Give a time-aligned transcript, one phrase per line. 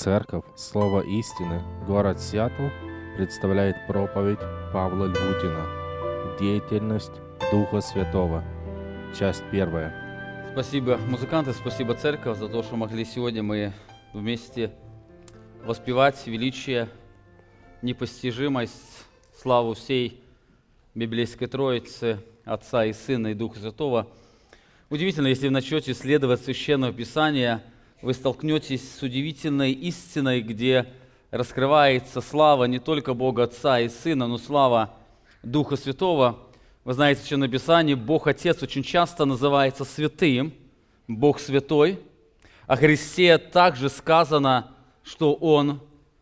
[0.00, 2.68] Церковь Слово истины, город Сиэтл
[3.18, 4.38] представляет проповедь
[4.72, 7.12] Павла Львутина «Деятельность
[7.52, 8.42] Духа Святого».
[9.18, 10.48] Часть первая.
[10.52, 13.74] Спасибо, музыканты, спасибо, церковь, за то, что могли сегодня мы
[14.14, 14.72] вместе
[15.66, 16.88] воспевать величие,
[17.82, 19.04] непостижимость,
[19.36, 20.24] славу всей
[20.94, 24.08] библейской Троицы, Отца и Сына и Духа Святого.
[24.88, 27.60] Удивительно, если вы начнете исследовать Священное Писание,
[28.02, 30.86] вы столкнетесь с удивительной истиной, где
[31.30, 34.94] раскрывается слава не только Бога Отца и Сына, но слава
[35.42, 36.38] Духа Святого.
[36.84, 40.54] Вы знаете, в Священном Писании Бог Отец очень часто называется святым,
[41.08, 42.00] Бог Святой.
[42.66, 44.70] О Христе также сказано,
[45.02, 45.80] что Он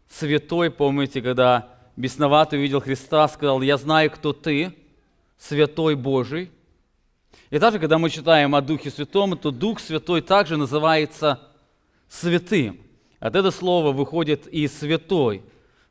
[0.09, 0.71] святой.
[0.71, 4.75] Помните, когда бесноватый увидел Христа, сказал, «Я знаю, кто ты,
[5.39, 6.51] святой Божий».
[7.51, 11.48] И также, когда мы читаем о Духе Святом, то Дух Святой также называется
[12.09, 12.81] святым.
[13.21, 15.43] От этого слова выходит и святой.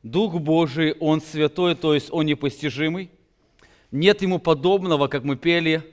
[0.03, 3.11] Дух Божий, Он святой, то есть Он непостижимый.
[3.91, 5.83] Нет Ему подобного, как мы пели.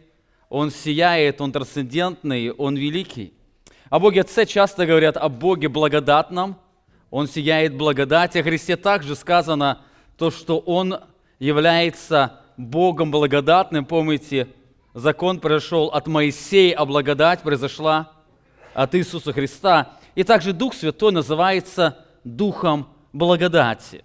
[0.49, 3.33] Он сияет, Он трансцендентный, Он великий.
[3.91, 6.57] О Боге Отце часто говорят о Боге благодатном.
[7.11, 8.37] Он сияет благодать.
[8.37, 9.83] О Христе также сказано
[10.17, 11.01] то, что Он
[11.39, 13.85] является Богом благодатным.
[13.85, 14.49] Помните,
[14.95, 18.13] закон пришел от Моисея, а благодать произошла
[18.75, 19.99] от Иисуса Христа.
[20.15, 24.05] И также Дух Святой называется Духом благодати.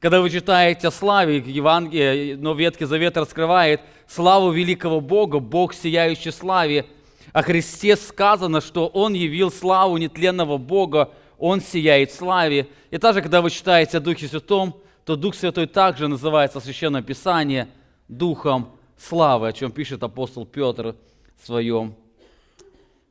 [0.00, 6.30] Когда вы читаете о славе, Евангелие, но Ветхий Завет раскрывает славу великого Бога, Бог сияющий
[6.30, 6.86] славе.
[7.32, 12.68] О Христе сказано, что Он явил славу нетленного Бога, Он сияет славе.
[12.90, 17.02] И также, когда вы читаете о Духе Святом, то Дух Святой также называется в Священном
[17.02, 17.66] Писании
[18.06, 20.94] Духом славы, о чем пишет апостол Петр
[21.40, 21.94] в своем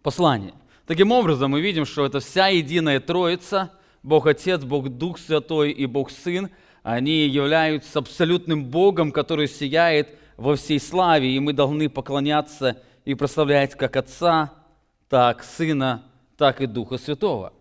[0.03, 0.53] послании.
[0.87, 5.85] Таким образом, мы видим, что это вся единая Троица, Бог Отец, Бог Дух Святой и
[5.85, 6.49] Бог Сын,
[6.81, 13.75] они являются абсолютным Богом, который сияет во всей славе, и мы должны поклоняться и прославлять
[13.75, 14.53] как Отца,
[15.09, 16.05] так Сына,
[16.37, 17.51] так и Духа Святого.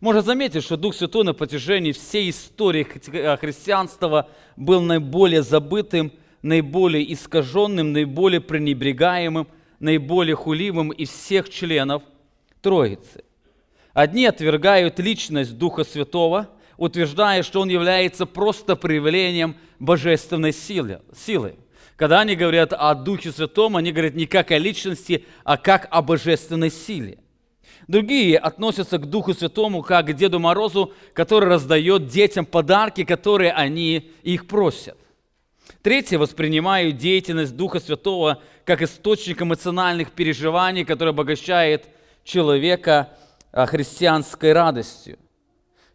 [0.00, 7.92] Можно заметить, что Дух Святой на протяжении всей истории христианства был наиболее забытым, наиболее искаженным,
[7.92, 9.48] наиболее пренебрегаемым,
[9.80, 12.04] наиболее хулимым из всех членов–
[12.60, 13.24] Троицы.
[13.92, 21.00] Одни отвергают личность Духа Святого, утверждая, что Он является просто проявлением божественной силы.
[21.14, 21.56] силы.
[21.96, 26.00] Когда они говорят о Духе Святом, они говорят не как о личности, а как о
[26.00, 27.18] божественной силе.
[27.88, 34.12] Другие относятся к Духу Святому как к Деду Морозу, который раздает детям подарки, которые они
[34.22, 34.96] их просят.
[35.82, 41.88] Третьи воспринимают деятельность Духа Святого как источник эмоциональных переживаний, который обогащает
[42.30, 43.10] человека
[43.52, 45.18] а, христианской радостью.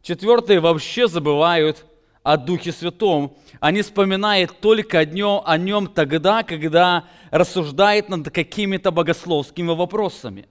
[0.01, 1.85] Четвертые вообще забывают
[2.21, 3.37] о Духе Святом.
[3.59, 10.47] Они вспоминают только о нем, о нем тогда, когда рассуждают над какими-то богословскими вопросами.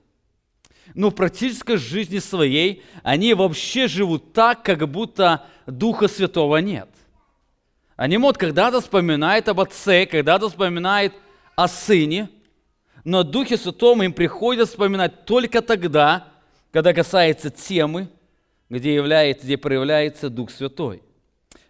[0.95, 6.89] Но в практической жизни своей они вообще живут так, как будто Духа Святого нет.
[7.97, 11.15] Они, вот, когда-то вспоминают об Отце, когда-то вспоминают
[11.55, 12.29] о Сыне–
[13.05, 16.29] но о Духе Святом им приходится вспоминать только тогда,
[16.73, 18.09] когда касается темы,
[18.71, 21.03] где, является, где проявляется Дух Святой.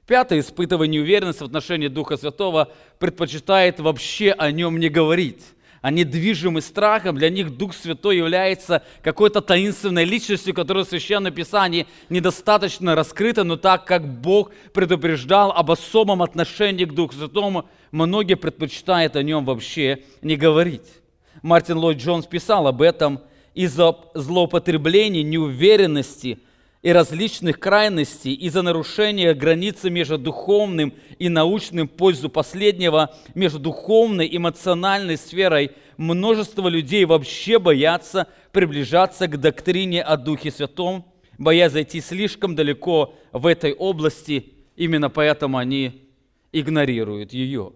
[0.07, 5.43] Пятое, испытывая неуверенность в отношении Духа Святого, предпочитает вообще о нем не говорить.
[5.81, 11.87] Они движимы страхом, для них Дух Святой является какой-то таинственной личностью, которая в Священном Писании
[12.09, 19.17] недостаточно раскрыта, но так как Бог предупреждал об особом отношении к Духу Святому, многие предпочитают
[19.17, 21.04] о нем вообще не говорить.
[21.45, 23.21] Мартин Ллойд Джонс писал об этом,
[23.53, 26.39] из-за злоупотреблений, неуверенности
[26.81, 34.39] и различных крайностей, из-за нарушения границы между духовным и научным пользу последнего, между духовной и
[34.39, 41.05] эмоциональной сферой, множество людей вообще боятся приближаться к доктрине о Духе Святом,
[41.37, 46.09] боясь зайти слишком далеко в этой области, именно поэтому они
[46.53, 47.75] игнорируют ее.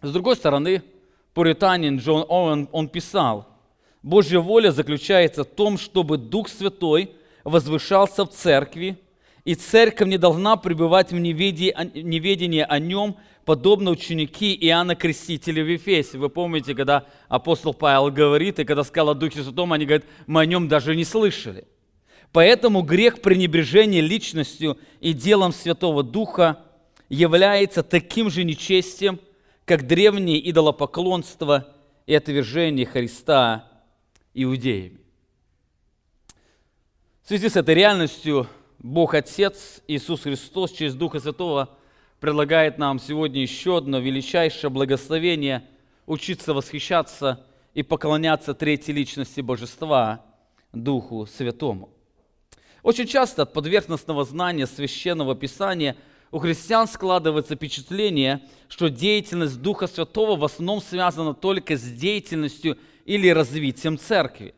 [0.00, 0.82] С другой стороны,
[1.34, 3.48] пуританин Джон Оуэн, он писал,
[4.02, 7.12] Божья воля заключается в том, чтобы Дух Святой
[7.44, 8.98] возвышался в церкви,
[9.44, 16.18] и церковь не должна пребывать в неведении о нем, подобно ученики Иоанна Крестителя в Ефесе.
[16.18, 20.42] Вы помните, когда апостол Павел говорит, и когда сказал о Духе Святом, они говорят, мы
[20.42, 21.64] о нем даже не слышали.
[22.30, 26.60] Поэтому грех пренебрежения личностью и делом Святого Духа
[27.08, 29.18] является таким же нечестием,
[29.72, 31.74] как древнее идолопоклонство
[32.04, 33.70] и отвержение Христа
[34.34, 35.00] иудеями.
[37.22, 38.46] В связи с этой реальностью
[38.80, 41.70] Бог Отец, Иисус Христос через Духа Святого
[42.20, 45.66] предлагает нам сегодня еще одно величайшее благословение–
[46.06, 50.22] учиться восхищаться и поклоняться третьей личности Божества,
[50.74, 51.88] Духу Святому.
[52.82, 55.96] Очень часто от поверхностного знания священного писания
[56.32, 63.28] у христиан складывается впечатление, что деятельность Духа Святого в основном связана только с деятельностью или
[63.28, 64.54] развитием церкви.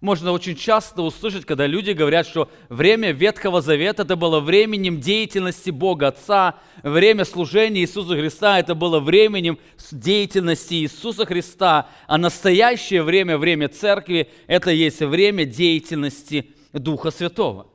[0.00, 5.68] Можно очень часто услышать, когда люди говорят, что время Ветхого Завета это было временем деятельности
[5.68, 9.58] Бога Отца, время служения Иисуса Христа это было временем
[9.92, 17.69] деятельности Иисуса Христа, а настоящее время, время Церкви, это есть время деятельности Духа Святого.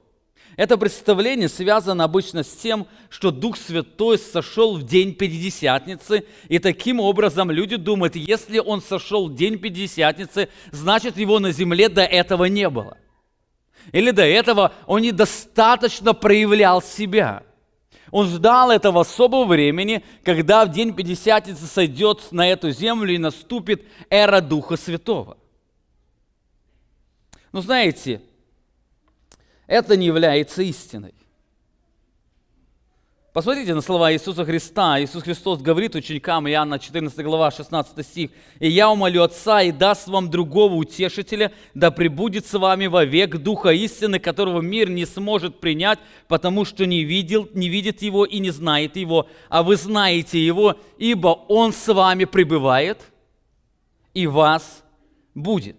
[0.55, 7.01] Это представление связано обычно с тем, что Дух Святой сошел в день Пятидесятницы, и таким
[7.01, 12.45] образом люди думают, если Он сошел в день Пятидесятницы, значит Его на земле до этого
[12.45, 12.97] не было.
[13.91, 17.43] Или до этого Он недостаточно проявлял себя.
[18.11, 23.83] Он ждал этого особого времени, когда в день Пятидесятницы сойдет на эту землю и наступит
[24.09, 25.37] эра Духа Святого.
[27.51, 28.21] Но знаете,
[29.67, 31.13] это не является истиной.
[33.35, 34.97] Посмотрите на слова Иисуса Христа.
[35.01, 38.31] Иисус Христос говорит ученикам, Иоанна 14 глава, 16 стих,
[38.61, 43.71] «И я умолю Отца, и даст вам другого утешителя, да пребудет с вами вовек Духа
[43.71, 48.51] истины, которого мир не сможет принять, потому что не, видел, не видит его и не
[48.51, 52.99] знает его, а вы знаете его, ибо он с вами пребывает
[54.13, 54.81] и вас
[55.33, 55.75] будет».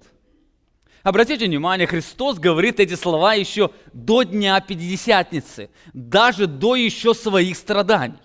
[1.06, 8.18] Обратите внимание, Христос говорит эти слова еще до Дня Пятидесятницы, даже до еще своих страданий.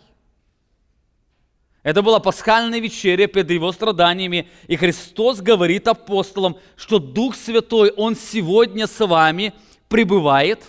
[1.83, 8.15] Это была пасхальная вечеря перед его страданиями, и Христос говорит апостолам, что Дух Святой, Он
[8.15, 9.53] сегодня с вами
[9.87, 10.63] пребывает,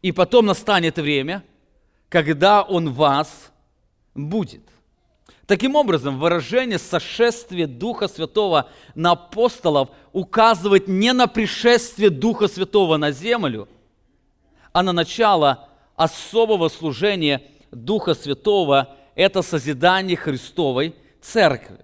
[0.00, 1.44] и потом настанет время,
[2.08, 3.52] когда Он вас
[4.14, 4.62] будет.
[5.46, 13.12] Таким образом, выражение сошествия Духа Святого на апостолов указывает не на пришествие Духа Святого на
[13.12, 13.68] землю,
[14.72, 21.78] а на начало особого служения Духа Святого– это созидание Христовой Церкви.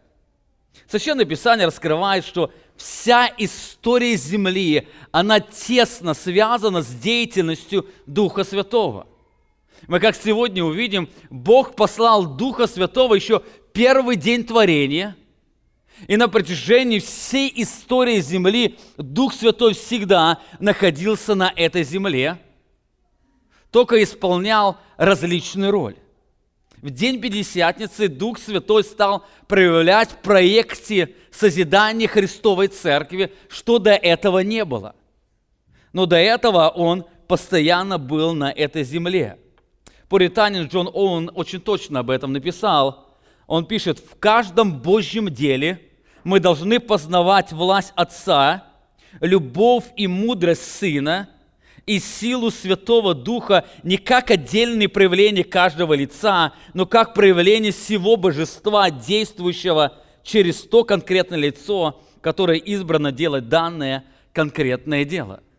[0.88, 9.06] Священное Писание раскрывает, что вся история Земли, она тесно связана с деятельностью Духа Святого.
[9.88, 13.42] Мы как сегодня увидим, Бог послал Духа Святого еще
[13.72, 15.16] первый день творения.
[16.08, 22.38] И на протяжении всей истории Земли Дух Святой всегда находился на этой земле,
[23.70, 25.96] только исполнял различную роль.
[26.78, 34.40] В день Пятидесятницы Дух Святой стал проявлять в проекте созидания Христовой Церкви, что до этого
[34.40, 34.96] не было.
[35.92, 39.38] Но до этого Он постоянно был на этой земле–
[40.12, 43.16] пуританин Джон Оуэн очень точно об этом написал.
[43.46, 45.80] Он пишет, в каждом Божьем деле
[46.22, 48.66] мы должны познавать власть Отца,
[49.20, 51.30] любовь и мудрость Сына
[51.86, 58.90] и силу Святого Духа не как отдельные проявления каждого лица, но как проявление всего божества,
[58.90, 64.04] действующего через то конкретное лицо, которое избрано делать данное
[64.34, 65.40] конкретное дело–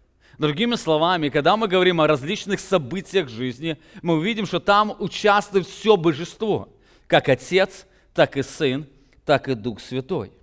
[0.44, 5.96] Другими словами, когда мы говорим о различных событиях жизни, мы увидим, что там участвует все
[5.96, 6.68] божество,
[7.08, 8.86] как Отец, так и Сын,
[9.24, 10.34] так и Дух Святой.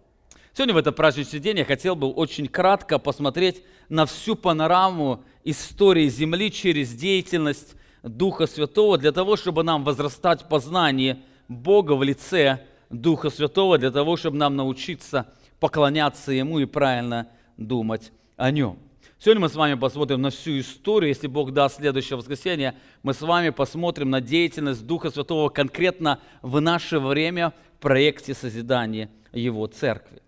[0.55, 6.09] Сегодня в это праздничный день я хотел бы очень кратко посмотреть на всю панораму истории
[6.09, 12.61] Земли через деятельность Духа Святого, для того, чтобы нам возрастать в познании Бога в лице
[12.89, 15.27] Духа Святого, для того, чтобы нам научиться
[15.59, 18.79] поклоняться Ему и правильно думать о Нем.
[19.23, 21.11] Сегодня мы с вами посмотрим на всю историю.
[21.11, 26.59] Если Бог даст следующее воскресенье, мы с вами посмотрим на деятельность Духа Святого конкретно в
[26.59, 30.23] наше время в проекте созидания Его Церкви.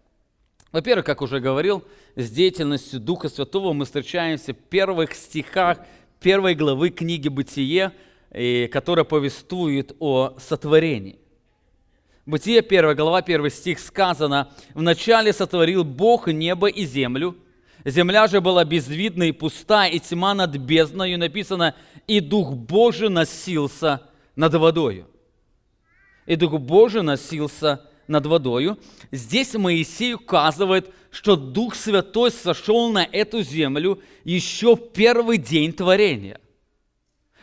[0.73, 1.83] Во-первых, как уже говорил,
[2.17, 5.79] с деятельностью Духа Святого мы встречаемся в первых стихах
[6.21, 7.93] первой главы книги «Бытие»,
[8.71, 11.19] которая повествует о сотворении.
[12.27, 17.37] Бытие, 1 глава, 1 стих сказано, «Вначале сотворил Бог небо и землю,
[17.85, 21.75] Земля же была безвидна и пуста, и тьма над бездною написано,
[22.07, 24.03] и Дух Божий носился
[24.37, 25.09] над водою.
[26.27, 28.79] И Дух Божий носился над водою.
[29.11, 36.41] Здесь Моисей указывает, что Дух Святой сошел на эту землю еще в первый день творения.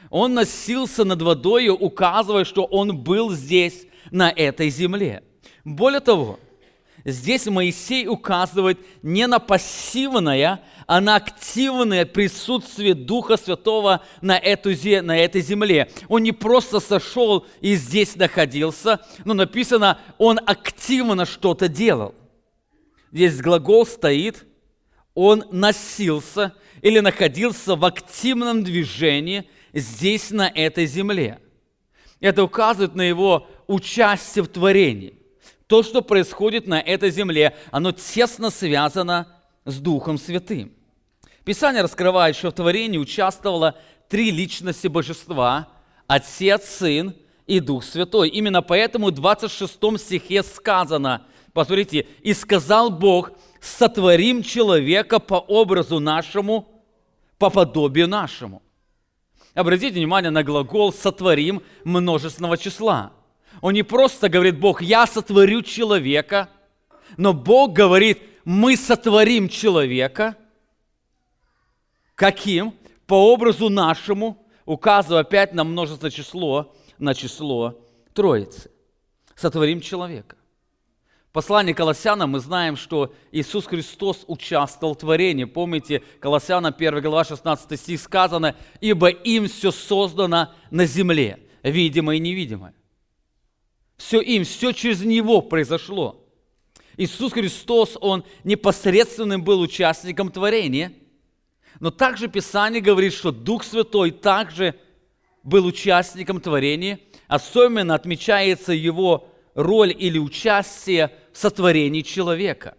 [0.10, 5.24] Он носился над водою, указывая, что Он был здесь, на этой земле.
[5.64, 6.40] Более того,
[7.12, 14.72] здесь Моисей указывает не на пассивное, а на активное присутствие Духа Святого на, эту,
[15.04, 15.92] на этой земле.
[16.08, 22.16] Он не просто сошел и здесь находился, но написано, он активно что-то делал.
[23.12, 24.46] Здесь глагол стоит,
[25.14, 31.40] он носился или находился в активном движении здесь, на этой земле.
[32.20, 35.19] Это указывает на его участие в творении.
[35.70, 39.28] То, что происходит на этой земле, оно тесно связано
[39.66, 40.74] с Духом Святым.
[41.46, 43.78] Писание раскрывает, что в творении участвовало
[44.10, 45.70] три личности божества–
[46.08, 47.14] Отец, Сын
[47.46, 48.30] и Дух Святой.
[48.30, 56.84] Именно поэтому в 26 стихе сказано, посмотрите, «И сказал Бог, сотворим человека по образу нашему,
[57.38, 58.64] по подобию нашему».
[59.54, 63.14] Обратите внимание на глагол «сотворим» множественного числа.
[63.62, 66.50] Он не просто говорит Бог, я сотворю человека,
[67.18, 70.38] но Бог говорит, мы сотворим человека.
[72.16, 72.74] Каким?
[73.06, 77.80] По образу нашему, указывая опять на множество число, на число
[78.14, 78.72] Троицы.
[79.36, 80.36] Сотворим человека.
[81.30, 85.46] В послании Колоссянам мы знаем, что Иисус Христос участвовал в творении.
[85.46, 92.20] Помните, Колоссянам 1 глава 16 стих сказано, «Ибо им все создано на земле, видимое и
[92.20, 92.74] невидимое».
[94.00, 96.26] Все им, все через Него произошло.
[96.96, 100.94] Иисус Христос, Он непосредственным был участником творения,
[101.82, 104.76] но также Писание говорит, что Дух Святой также
[105.44, 112.78] был участником творения, особенно отмечается Его роль или участие в сотворении человека.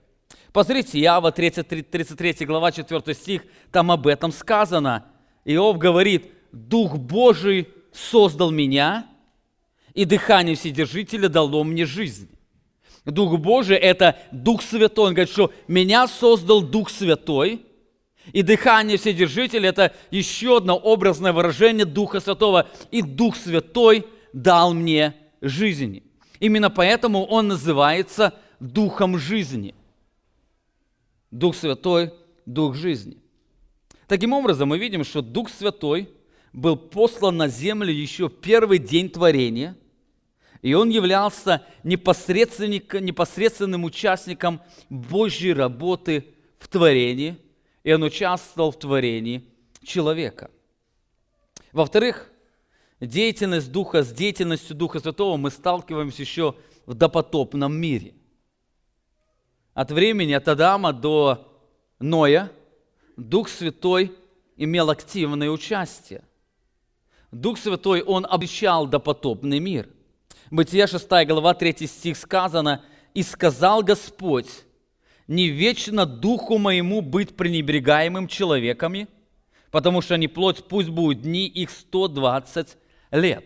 [0.54, 5.04] Посмотрите, Иава 33, 33 глава 4 стих, там об этом сказано.
[5.44, 9.09] Иов говорит, Дух Божий создал меня,
[9.94, 12.28] и дыхание Вседержителя дало мне жизнь.
[13.04, 15.08] Дух Божий– это Дух Святой.
[15.08, 17.64] Он говорит, что меня создал Дух Святой,
[18.32, 22.68] и дыхание Вседержителя– это еще одно образное выражение Духа Святого.
[22.90, 26.02] И Дух Святой дал мне жизнь.
[26.38, 29.74] Именно поэтому он называется Духом жизни.
[31.30, 32.12] Дух Святой–
[32.46, 33.16] Дух жизни.
[34.06, 36.10] Таким образом, мы видим, что Дух Святой
[36.52, 39.76] был послан на землю еще в первый день творения–
[40.62, 47.38] и он являлся непосредственным участником Божьей работы в творении,
[47.82, 49.48] и он участвовал в творении
[49.82, 50.50] человека.
[51.72, 52.30] Во-вторых,
[53.00, 58.14] деятельность Духа с деятельностью Духа Святого мы сталкиваемся еще в допотопном мире.
[59.72, 61.48] От времени от Адама до
[62.00, 62.52] Ноя
[63.16, 64.12] Дух Святой
[64.56, 66.22] имел активное участие.
[67.30, 69.88] Дух Святой, Он обещал допотопный мир–
[70.50, 72.82] Бытие 6 глава 3 стих сказано,
[73.14, 74.64] «И сказал Господь,
[75.28, 79.06] не вечно духу моему быть пренебрегаемым человеками,
[79.70, 82.76] потому что не плоть, пусть будут дни их 120
[83.12, 83.44] лет».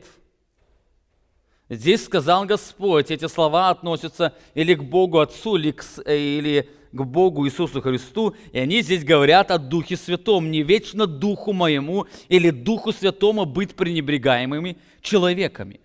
[1.68, 7.02] Здесь сказал Господь, эти слова относятся или к Богу Отцу, или к, э, или к
[7.02, 12.50] Богу Иисусу Христу, и они здесь говорят о Духе Святом, не вечно Духу моему или
[12.50, 15.80] Духу Святому быть пренебрегаемыми человеками.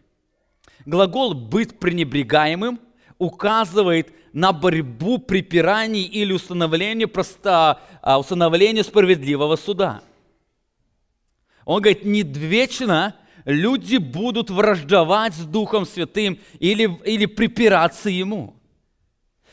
[0.85, 2.79] Глагол «быть пренебрегаемым»
[3.17, 10.01] указывает на борьбу, припираний или установление, просто, а, установление справедливого суда.
[11.65, 18.55] Он говорит, не вечно люди будут враждовать с Духом Святым или, или припираться Ему.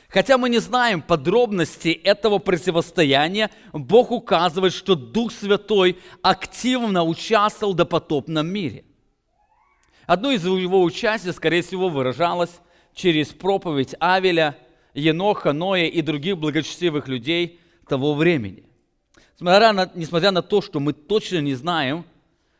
[0.09, 7.76] Хотя мы не знаем подробностей этого противостояния, Бог указывает, что Дух Святой активно участвовал в
[7.76, 8.85] допотопном мире–
[10.07, 12.61] Одно из его участия, скорее всего, выражалось
[12.95, 14.57] через проповедь Авеля,
[14.95, 18.65] Еноха, Ноя и других благочестивых людей того времени.
[19.35, 22.05] Несмотря на, несмотря на то, что мы точно не знаем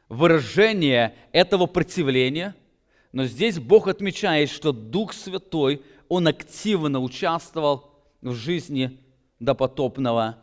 [0.09, 2.55] выражение этого противления,
[3.12, 9.00] но здесь Бог отмечает, что Дух Святой, Он активно участвовал в жизни
[9.38, 10.37] допотопного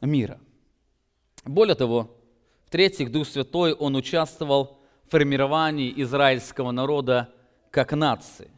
[0.00, 0.38] мира.
[1.44, 2.16] Более того,
[2.66, 4.81] в-третьих, Дух Святой, Он участвовал
[5.12, 7.28] формировании израильского народа
[7.70, 8.50] как нации.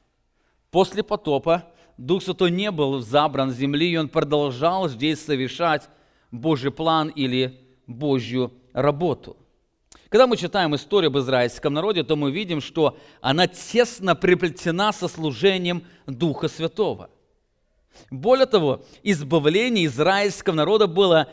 [0.70, 1.64] После потопа
[1.99, 5.88] Дух Святой не был забран с земли, и он продолжал здесь совершать
[6.30, 9.37] Божий план или Божью работу.
[10.08, 15.08] Когда мы читаем историю об израильском народе, то мы видим, что она тесно приплетена со
[15.08, 17.11] служением Духа Святого.
[18.11, 21.28] Более того, избавление израильского народа было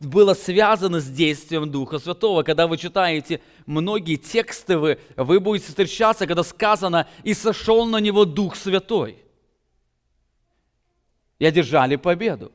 [0.00, 2.42] было связано с действием Духа Святого.
[2.42, 8.24] Когда вы читаете многие тексты, вы, вы будете встречаться, когда сказано «И сошел на него
[8.24, 9.22] Дух Святой».
[11.38, 12.52] и одержали победу.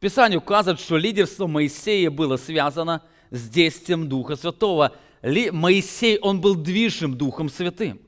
[0.00, 4.92] Писание указывает, что лидерство Моисея было связано с действием Духа Святого.
[5.22, 8.00] Моисей, он был движим Духом Святым.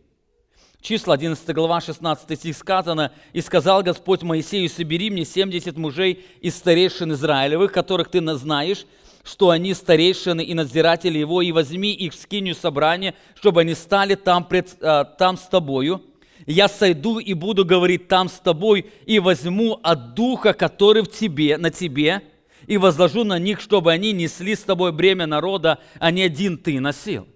[0.81, 6.57] Числа 11 глава 16 стих сказано, «И сказал Господь Моисею, собери мне 70 мужей из
[6.57, 8.87] старейшин Израилевых, которых ты знаешь,
[9.23, 14.15] что они старейшины и надзиратели его, и возьми их в скинию собрания, чтобы они стали
[14.15, 16.03] там, пред, а, там с тобою.
[16.47, 21.59] Я сойду и буду говорить там с тобой, и возьму от духа, который в тебе,
[21.59, 22.23] на тебе,
[22.67, 26.81] и возложу на них, чтобы они несли с тобой бремя народа, а не один ты
[26.81, 27.29] носил».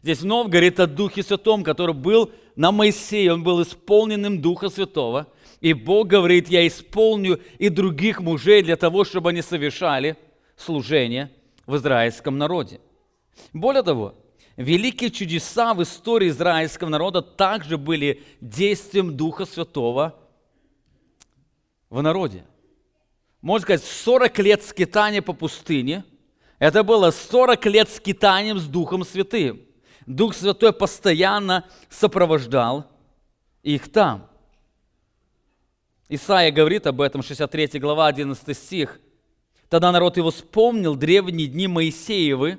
[0.00, 5.28] Здесь вновь говорит о Духе Святом, который был на Моисее, он был исполненным Духа Святого.
[5.60, 10.16] И Бог говорит, я исполню и других мужей для того, чтобы они совершали
[10.56, 11.30] служение
[11.66, 12.80] в израильском народе.
[13.52, 14.14] Более того,
[14.56, 20.18] великие чудеса в истории израильского народа также были действием Духа Святого
[21.90, 22.44] в народе.
[23.40, 26.04] Можно сказать, 40 лет скитания по пустыне–
[26.62, 29.62] это было 40 лет скитанием с Духом Святым.
[30.06, 32.86] Дух Святой постоянно сопровождал
[33.62, 34.28] их там.
[36.08, 39.00] Исаия говорит об этом, 63 глава, 11 стих.
[39.68, 42.58] Тогда народ его вспомнил древние дни Моисеевы,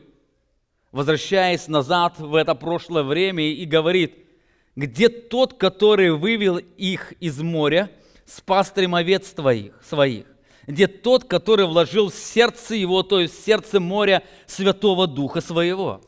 [0.92, 4.18] возвращаясь назад в это прошлое время и говорит,
[4.76, 7.92] где тот, который вывел их из моря
[8.26, 10.26] с пастырем овец твоих, своих?
[10.66, 16.02] Где тот, который вложил в сердце его, то есть в сердце моря Святого Духа своего?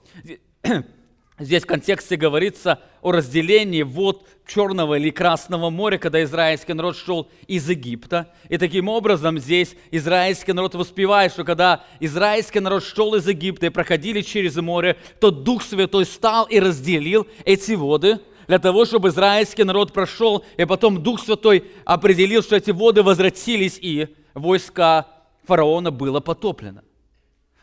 [1.37, 7.29] Здесь в контексте говорится о разделении вод Черного или Красного моря, когда израильский народ шел
[7.45, 8.31] из Египта.
[8.47, 13.69] И таким образом здесь израильский народ воспевает, что когда израильский народ шел из Египта и
[13.69, 19.65] проходили через море, то Дух Святой стал и разделил эти воды для того, чтобы израильский
[19.65, 25.07] народ прошел, и потом Дух Святой определил, что эти воды возвратились, и войска
[25.43, 26.81] фараона было потоплено.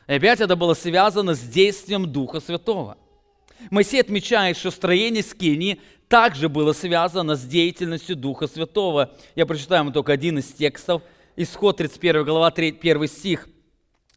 [0.08, 2.98] И опять это было связано с действием Духа Святого.
[3.70, 9.12] Моисей отмечает, что строение Скинии также было связано с деятельностью Духа Святого.
[9.34, 11.02] Я прочитаю вам только один из текстов.
[11.36, 13.48] Исход 31 глава, 3, 1 стих.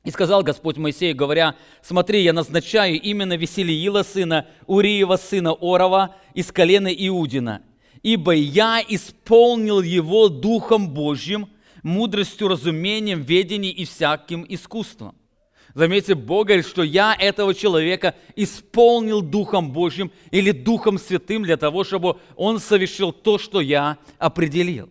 [0.03, 6.51] «И сказал Господь Моисею, говоря, смотри, я назначаю именно Веселиила сына, Уриева сына Орова из
[6.51, 7.63] колена Иудина,
[8.03, 11.49] ибо я исполнил его Духом Божьим,
[11.81, 15.15] мудростью, разумением, ведением и всяким искусством».
[15.75, 21.83] Заметьте, Бог говорит, что я этого человека исполнил Духом Божьим или Духом Святым для того,
[21.83, 24.89] чтобы он совершил то, что я определил.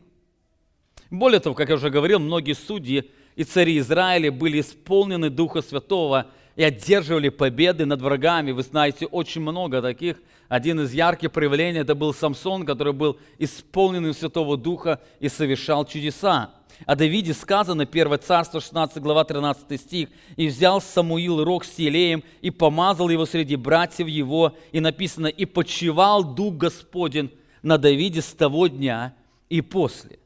[1.10, 6.26] Более того, как я уже говорил, многие судьи и цари Израиля были исполнены Духа Святого
[6.54, 8.52] и одерживали победы над врагами.
[8.52, 10.18] Вы знаете, очень много таких.
[10.48, 16.50] Один из ярких проявлений это был Самсон, который был исполненным Святого Духа и совершал чудеса.
[16.86, 22.22] О Давиде сказано, 1 Царство, 16 глава, 13 стих, «И взял Самуил рог с елеем,
[22.40, 27.30] и помазал его среди братьев его, и написано, и почивал Дух Господень
[27.62, 29.14] на Давиде с того дня
[29.48, 30.18] и после».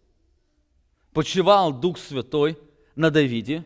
[1.12, 2.56] Почивал Дух Святой
[2.96, 3.64] на Давиде,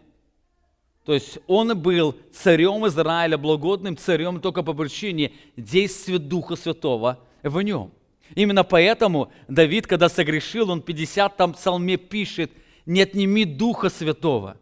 [1.04, 7.60] то есть он был царем Израиля, благодным царем только по причине действия Духа Святого в
[7.60, 7.90] нем.
[8.34, 12.52] Именно поэтому Давид, когда согрешил, он в 50 там псалме пишет,
[12.86, 14.56] не отними Духа Святого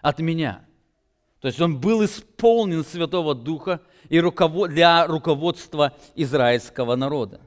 [0.00, 0.64] от меня.
[1.40, 4.20] То есть он был исполнен Святого Духа и
[4.68, 7.40] для руководства израильского народа.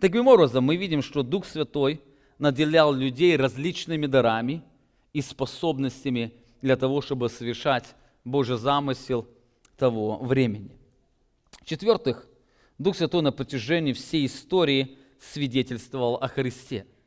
[0.00, 2.00] Таким образом, мы видим, что Дух Святой
[2.38, 4.62] наделял людей различными дарами
[5.12, 9.26] и способностями для того, чтобы совершать Божий замысел
[9.76, 10.76] того времени.
[11.62, 12.26] В-четвертых,
[12.78, 16.86] Дух Святой на протяжении всей истории свидетельствовал о Христе–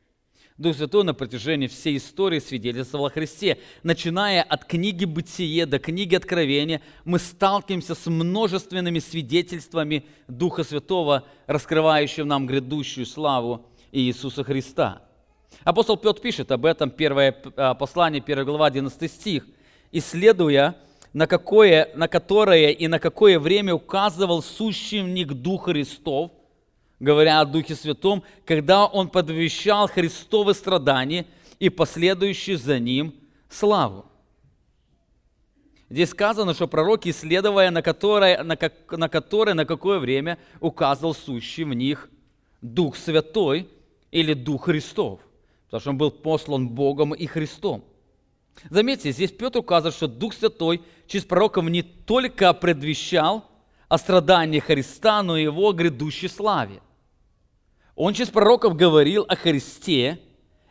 [0.62, 3.58] Дух Святой на протяжении всей истории свидетельствовал о Христе.
[3.82, 12.28] Начиная от книги Бытие до книги Откровения, мы сталкиваемся с множественными свидетельствами Духа Святого, раскрывающим
[12.28, 15.02] нам грядущую славу Иисуса Христа.
[15.64, 19.44] Апостол Петр пишет об этом, первое а, послание, 1 глава, 11 стих.
[19.90, 20.76] «Исследуя,
[21.12, 26.30] на, какое, на которое и на какое время указывал сущий в них Дух Христов,
[27.02, 31.26] говоря о Духе Святом, когда Он подвещал Христовы страдания
[31.58, 33.12] и последующие за Ним
[33.50, 34.06] славу.
[35.90, 41.12] Здесь сказано, что пророк, исследуя, на которое, на, как, на которое, на какое время указывал
[41.12, 42.08] сущий в них
[42.62, 43.68] Дух Святой
[44.12, 45.20] или Дух Христов,
[45.66, 47.84] потому что он был послан Богом и Христом.
[48.70, 53.44] Заметьте, здесь Петр указывает, что Дух Святой через пророков не только предвещал
[53.88, 56.80] о страдании Христа, но и его грядущей славе.
[57.94, 60.18] Он через пророков говорил о Христе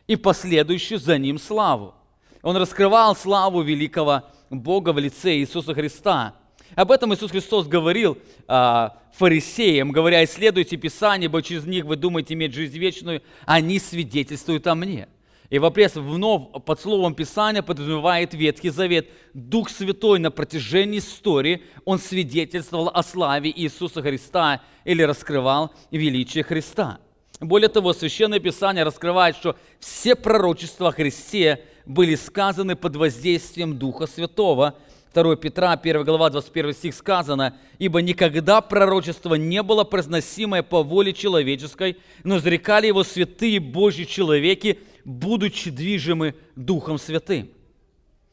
[0.06, 1.94] и последующую за ним славу.
[2.42, 6.34] Он раскрывал славу великого Бога в лице Иисуса Христа.
[6.74, 12.34] Об этом Иисус Христос говорил а, фарисеям, говоря, исследуйте Писание, ибо через них вы думаете
[12.34, 15.08] иметь жизнь вечную, они свидетельствуют о мне.
[15.50, 19.10] И вопрос вновь под словом Писания подразумевает Ветхий Завет.
[19.34, 27.00] Дух Святой на протяжении истории, Он свидетельствовал о славе Иисуса Христа или раскрывал величие Христа.
[27.40, 34.06] Более того, Священное Писание раскрывает, что все пророчества о Христе были сказаны под воздействием Духа
[34.06, 34.76] Святого.
[35.14, 41.12] 2 Петра, 1 глава, 21 стих сказано, «Ибо никогда пророчество не было произносимое по воле
[41.12, 47.50] человеческой, но изрекали его святые Божьи человеки, будучи движимы Духом Святым».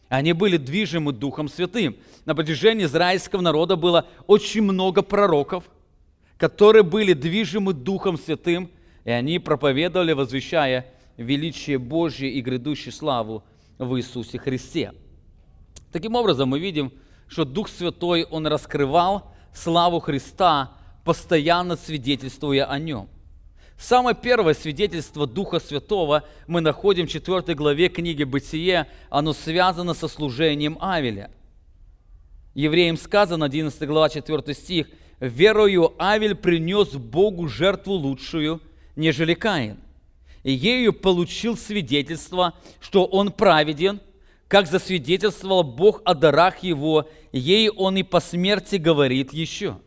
[0.08, 1.96] Они были движимы Духом Святым.
[2.26, 5.66] На протяжении израильского народа было очень много пророков,
[6.38, 8.72] которые были движимы Духом Святым,
[9.10, 10.86] и они проповедовали, возвещая
[11.18, 13.44] величие Божье и грядущую славу
[13.80, 14.94] в Иисусе Христе.
[15.92, 16.94] Таким образом, мы видим,
[17.28, 23.10] что Дух Святой, Он раскрывал славу Христа, постоянно свидетельствуя о Нем.
[23.80, 28.86] Самое первое свидетельство Духа Святого мы находим в 4 главе книги «Бытие».
[29.10, 31.32] Оно связано со служением Авеля.
[32.54, 34.86] Евреям сказано, 11 глава, 4 стих,
[35.20, 38.62] «Верою Авель принес Богу жертву лучшую,
[39.00, 39.78] нежели Каин,
[40.44, 44.02] и ею получил свидетельство, что он праведен,
[44.48, 49.80] как засвидетельствовал Бог о дарах его, ей он и по смерти говорит еще.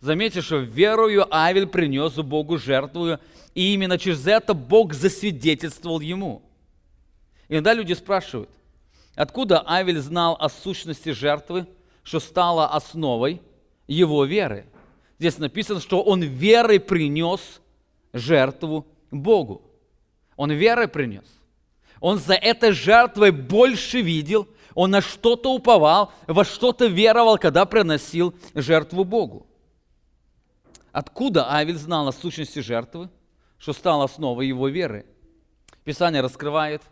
[0.00, 3.18] Заметьте, что верою Авель принес Богу жертву,
[3.54, 6.42] и именно через это Бог засвидетельствовал ему.
[7.48, 8.50] Иногда люди спрашивают,
[9.14, 11.66] откуда Авель знал о сущности жертвы,
[12.02, 13.40] что стало основой
[13.86, 14.66] его веры.
[15.18, 17.60] Здесь написано, что он верой принес
[18.16, 19.62] жертву Богу.
[20.36, 21.24] Он верой принес.
[22.00, 28.34] Он за этой жертвой больше видел, он на что-то уповал, во что-то веровал, когда приносил
[28.54, 29.46] жертву Богу.
[30.92, 33.08] Откуда Авель знал о сущности жертвы,
[33.58, 35.06] что стало основой его веры?
[35.84, 36.82] Писание раскрывает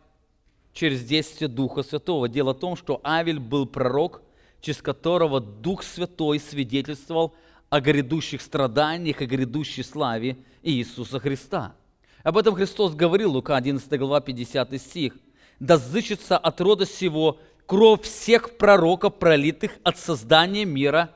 [0.73, 2.29] через действие Духа Святого.
[2.29, 4.23] Дело в том, что Авель был пророк,
[4.61, 7.35] через которого Дух Святой свидетельствовал
[7.75, 11.75] о грядущих страданиях, о грядущей славе Иисуса Христа–
[12.25, 15.15] об этом Христос говорил, Лука 11 глава 50 стих.
[15.61, 21.11] «Да зычится от рода сего кровь всех пророков, пролитых от создания мира».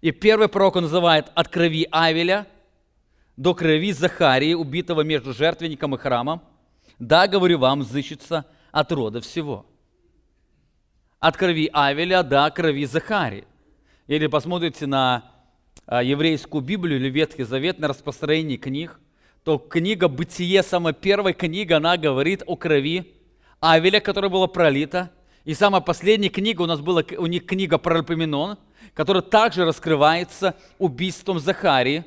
[0.00, 2.46] И первый пророк он называет от крови Авеля
[3.36, 6.40] до крови Захарии, убитого между жертвенником и храмом.
[6.98, 9.66] Да, говорю вам, зычится от рода всего.
[11.18, 13.46] От крови Авеля до крови Захарии.
[14.06, 15.35] Или посмотрите на
[15.88, 18.98] еврейскую Библию или Ветхий Завет на распространении книг,
[19.44, 23.14] то книга «Бытие», самая первая книга, она говорит о крови
[23.60, 25.12] Авеля, которая была пролита.
[25.44, 28.58] И самая последняя книга у нас была у них книга про Альпоменон,
[28.94, 32.04] которая также раскрывается убийством Захарии,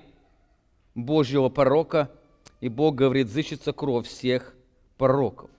[0.93, 2.11] Божьего пророка.
[2.59, 4.53] И Бог говорит, зыщется кровь всех
[4.97, 5.49] пророков.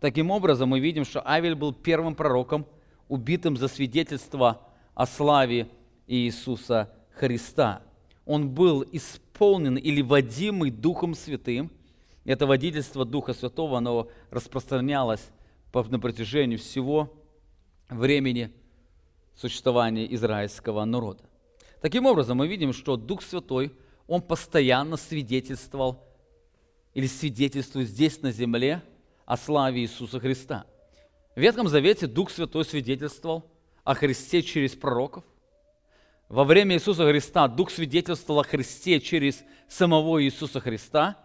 [0.00, 2.66] Таким образом, мы видим, что Авель был первым пророком,
[3.08, 4.60] убитым за свидетельство
[4.94, 5.68] о славе
[6.06, 7.03] Иисуса Христа.
[8.26, 11.70] Он был исполнен или водимый Духом Святым.
[12.24, 15.28] Это водительство Духа Святого, оно распространялось
[15.72, 17.12] на протяжении всего
[17.88, 18.52] времени
[19.34, 21.24] существования израильского народа.
[21.80, 23.72] Таким образом, мы видим, что Дух Святой,
[24.06, 26.02] Он постоянно свидетельствовал
[26.94, 28.82] или свидетельствует здесь на земле
[29.26, 30.64] о славе Иисуса Христа.
[31.34, 33.44] В Ветхом Завете Дух Святой свидетельствовал
[33.82, 35.24] о Христе через пророков,
[36.34, 41.16] во время Иисуса Христа Дух свидетельствовал о Христе через самого Иисуса Христа.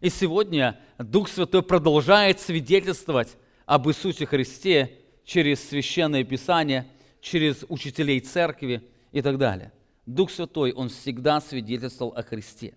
[0.00, 6.88] И сегодня Дух Святой продолжает свидетельствовать об Иисусе Христе через Священное Писание,
[7.20, 9.72] через учителей церкви и так далее.
[10.06, 12.74] Дух Святой, Он всегда свидетельствовал о Христе.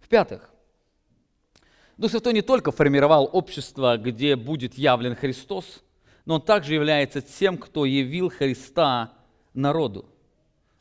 [0.00, 0.48] В-пятых,
[1.96, 5.82] Дух Святой не только формировал общество, где будет явлен Христос,
[6.24, 9.12] но Он также является тем, кто явил Христа
[9.54, 10.08] народу.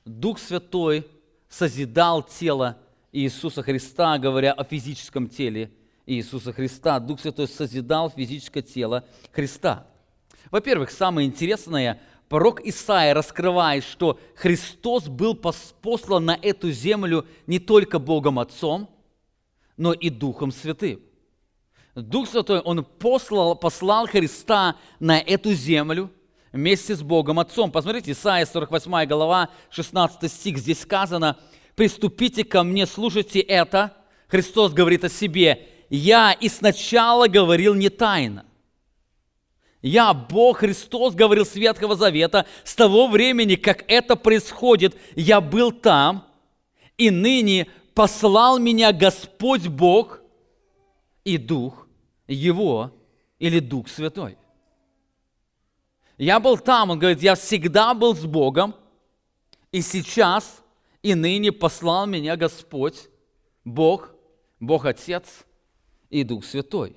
[0.05, 1.07] Дух Святой
[1.49, 2.77] созидал тело
[3.11, 5.71] Иисуса Христа, говоря о физическом теле
[6.05, 6.99] Иисуса Христа.
[6.99, 9.87] Дух Святой созидал физическое тело Христа.
[10.51, 17.97] Во-первых, самое интересное, пророк Исаия раскрывает, что Христос был послан на эту землю не только
[17.97, 18.89] Богом Отцом,
[19.75, 21.01] но и Духом Святым.
[21.95, 26.11] Дух Святой, Он послал, послал Христа на эту землю–
[26.55, 27.69] вместе с Богом Отцом.
[27.69, 31.37] Посмотрите, Исайя 48 глава, 16 стих, здесь сказано,
[31.75, 33.93] «Приступите ко мне, слушайте это».
[34.29, 38.45] Христос говорит о себе, я и сначала говорил не тайно.
[39.81, 45.71] Я, Бог Христос, говорил с Ветхого Завета, с того времени, как это происходит, я был
[45.71, 46.25] там,
[46.97, 50.21] и ныне послал меня Господь Бог
[51.25, 51.87] и Дух
[52.27, 52.91] Его,
[53.37, 54.37] или Дух Святой.
[56.17, 58.75] Я был там, он говорит, я всегда был с Богом,
[59.71, 60.63] и сейчас,
[61.01, 63.10] и ныне послал меня Господь,
[63.65, 64.12] Бог,
[64.60, 65.45] Бог Отец
[66.10, 66.95] и Дух Святой.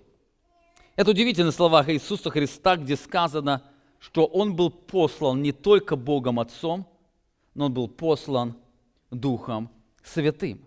[0.95, 3.65] Это удивительные слова Иисуса Христа, где сказано,
[3.99, 6.87] что Он был послан не только Богом Отцом,
[7.55, 8.57] но Он был послан
[9.11, 9.71] Духом
[10.05, 10.65] Святым.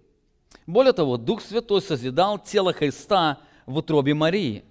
[0.68, 4.64] Более того, Дух Святой созидал тело Христа в утробе Марии.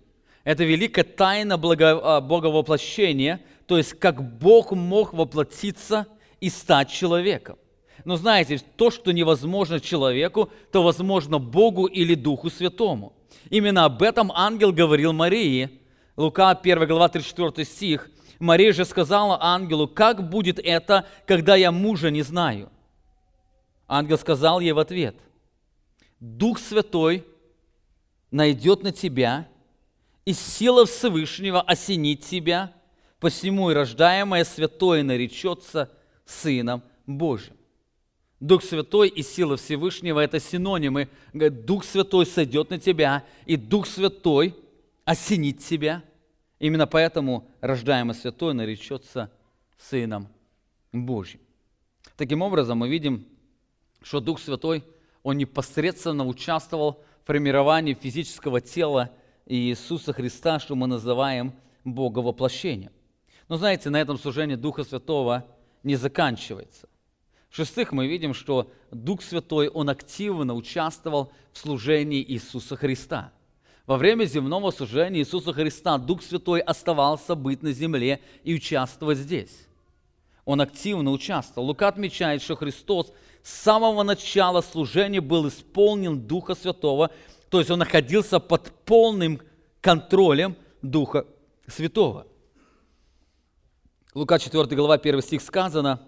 [0.44, 6.08] Это великая тайна а, Боговоплощения, то есть как Бог мог воплотиться
[6.40, 7.56] и стать человеком.
[8.04, 13.12] Но знаете, то, что невозможно человеку, то возможно Богу или Духу Святому.
[13.48, 15.70] Именно об этом ангел говорил Марии.
[16.16, 18.10] Лука 1 глава 34 стих.
[18.40, 22.72] Мария же сказала ангелу, как будет это, когда я мужа не знаю?
[23.86, 25.14] Ангел сказал ей в ответ,
[26.18, 27.24] Дух Святой
[28.32, 29.46] найдет на тебя,
[30.24, 32.72] и сила Всевышнего осенит тебя–
[33.20, 35.90] посему и рождаемое святое наречется
[36.24, 37.54] Сыном Божьим.
[38.40, 41.08] Дух Святой и сила Всевышнего– это синонимы.
[41.34, 44.56] Дух Святой сойдет на тебя, и Дух Святой
[45.04, 46.02] осенит тебя.
[46.58, 49.30] Именно поэтому рождаемое святое наречется
[49.76, 50.28] Сыном
[50.92, 51.40] Божьим.
[52.16, 53.26] Таким образом, мы видим,
[54.02, 54.84] что Дух Святой,
[55.22, 59.10] Он непосредственно участвовал в формировании физического тела
[59.44, 61.52] Иисуса Христа, что мы называем
[61.84, 62.92] Бога воплощением.
[63.50, 65.44] Но знаете, на этом служение Духа Святого
[65.82, 66.88] не заканчивается.
[67.50, 73.32] В-шестых, мы видим, что Дух Святой, Он активно участвовал в служении Иисуса Христа.
[73.86, 79.66] Во время земного служения Иисуса Христа Дух Святой оставался быть на земле и участвовать здесь.
[80.44, 81.66] Он активно участвовал.
[81.66, 87.10] Лука отмечает, что Христос с самого начала служения был исполнен Духа Святого,
[87.48, 89.40] то есть он находился под полным
[89.80, 91.26] контролем Духа
[91.66, 92.28] Святого.
[94.12, 96.00] Лука 4 глава 1 стих сказано,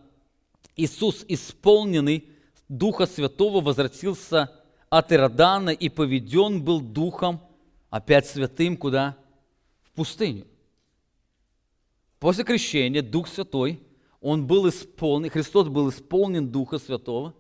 [0.75, 2.29] Иисус, исполненный
[2.69, 4.51] Духа Святого, возвратился
[4.91, 7.41] от Иордана и поведен был Духом,
[7.91, 9.17] опять Святым, куда?
[9.85, 10.47] В пустыню.
[12.19, 13.81] После крещения Дух Святой,
[14.21, 17.35] Он был исполнен, Христос был исполнен Духа Святого,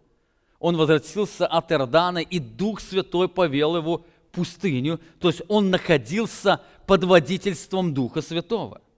[0.60, 6.60] Он возвратился от Иордана, и Дух Святой повел его в пустыню, то есть Он находился
[6.86, 8.80] под водительством Духа Святого–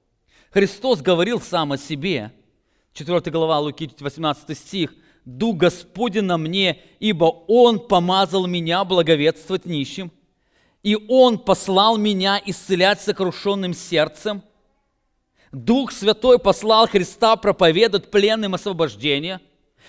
[0.54, 2.30] Христос говорил сам о себе.
[2.92, 4.94] 4 глава Луки, 18 стих.
[5.24, 10.12] «Дух Господень на мне, ибо Он помазал меня благовествовать нищим,
[10.84, 14.44] и Он послал меня исцелять сокрушенным сердцем.
[15.50, 19.40] Дух Святой послал Христа проповедовать пленным освобождение.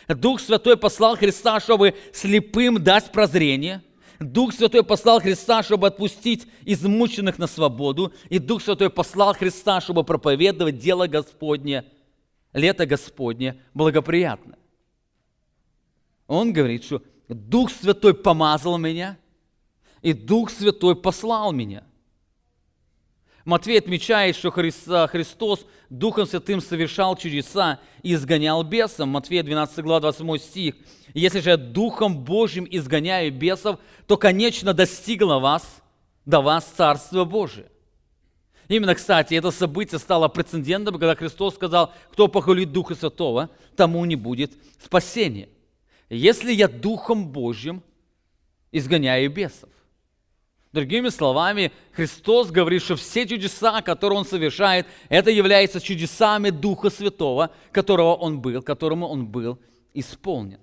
[0.07, 3.83] Дух Святой послал Христа, чтобы слепым дать прозрение–
[4.19, 10.03] Дух Святой послал Христа, чтобы отпустить измученных на свободу, и Дух Святой послал Христа, чтобы
[10.03, 11.85] проповедовать дело Господне,
[12.53, 14.57] лето Господне благоприятно.
[16.27, 19.17] Он говорит, что Дух Святой помазал меня,
[20.01, 21.83] и Дух Святой послал меня–
[23.45, 29.07] Матвей отмечает, что Христос Духом Святым совершал чудеса и изгонял бесов.
[29.07, 30.75] Матфея 12 глава 28 стих.
[31.13, 35.63] Если же я Духом Божьим изгоняю бесов, то, конечно, достигло вас,
[36.25, 37.67] до вас Царство Божие.
[38.67, 44.15] Именно, кстати, это событие стало прецедентом, когда Христос сказал, кто похвалит Духа Святого, тому не
[44.15, 44.53] будет
[44.83, 45.49] спасения.
[46.09, 47.83] Если я Духом Божьим
[48.71, 49.69] изгоняю бесов.
[50.75, 57.51] Другими словами, Христос говорит, что все чудеса, которые Он совершает, это является чудесами Духа Святого,
[57.71, 59.57] которого Он был, которому Он был
[59.93, 60.59] исполнен.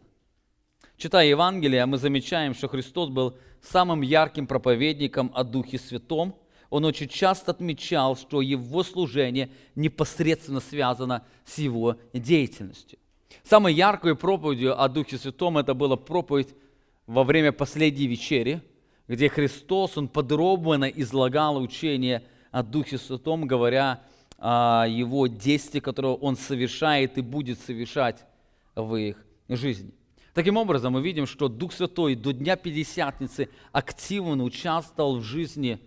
[0.98, 6.34] Читая Евангелие, мы замечаем, что Христос был самым ярким проповедником о Духе Святом.
[6.68, 12.98] Он очень часто отмечал, что его служение непосредственно связано с его деятельностью.
[13.44, 16.54] Самой яркой проповедью о Духе Святом это была проповедь
[17.06, 18.60] во время последней вечери–
[19.08, 24.02] где Христос, Он подробно излагал учение о Духе Святом, говоря
[24.38, 28.24] о Его действии, которое Он совершает и будет совершать
[28.74, 29.92] в их жизни.
[30.34, 35.78] Таким образом, мы видим, что Дух Святой до Дня Пятидесятницы активно участвовал в жизни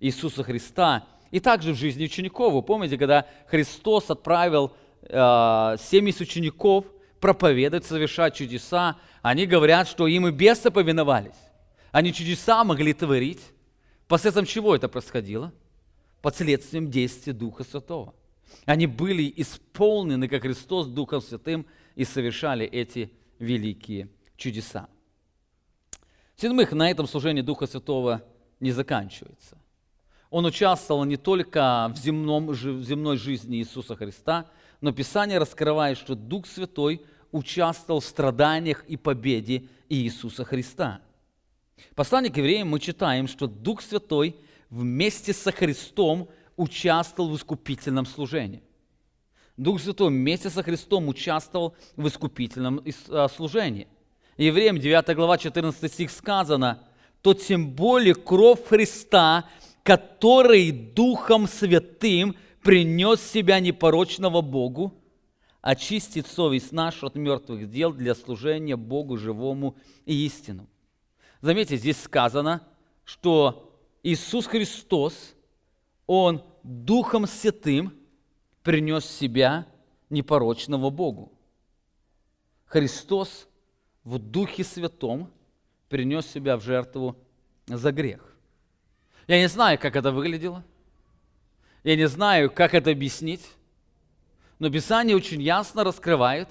[0.00, 2.52] Иисуса Христа и также в жизни учеников.
[2.52, 6.84] Вы помните, когда Христос отправил э, 70 учеников
[7.20, 11.32] проповедовать, совершать чудеса, они говорят, что им и бесы повиновались.
[11.94, 13.40] Они чудеса могли творить.
[14.08, 15.52] Посредством чего это происходило?
[16.22, 18.16] Последствием действия Духа Святого.
[18.66, 24.88] Они были исполнены, как Христос, Духом Святым, и совершали эти великие чудеса.
[26.34, 28.24] Седьмых, на этом служение Духа Святого
[28.58, 29.56] не заканчивается.
[30.30, 36.16] Он участвовал не только в, земном, в земной жизни Иисуса Христа, но Писание раскрывает, что
[36.16, 41.00] Дух Святой участвовал в страданиях и победе Иисуса Христа.
[41.76, 44.36] В послании к евреям мы читаем, что Дух Святой
[44.70, 48.62] вместе со Христом участвовал в искупительном служении.
[49.56, 53.86] Дух Святой вместе со Христом участвовал в искупительном а, служении.
[54.36, 56.82] Евреям 9 глава 14 стих сказано,
[57.22, 59.48] то тем более кровь Христа,
[59.84, 64.92] который Духом Святым принес себя непорочного Богу,
[65.60, 70.68] очистит совесть нашу от мертвых дел для служения Богу живому и истинному.
[71.44, 72.66] Заметьте, здесь сказано,
[73.04, 75.34] что Иисус Христос,
[76.06, 77.92] Он Духом Святым
[78.62, 79.66] принес себя
[80.08, 81.38] непорочного Богу.
[82.64, 83.46] Христос
[84.04, 85.30] в Духе Святом
[85.90, 87.14] принес себя в жертву
[87.66, 88.34] за грех.
[89.26, 90.64] Я не знаю, как это выглядело.
[91.82, 93.46] Я не знаю, как это объяснить.
[94.58, 96.48] Но Писание очень ясно раскрывает,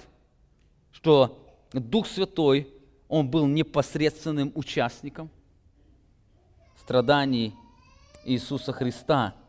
[0.92, 2.72] что Дух Святой,
[3.08, 5.30] Он был непосредственным участником
[6.76, 7.54] страданий
[8.24, 9.34] Иисуса Христа–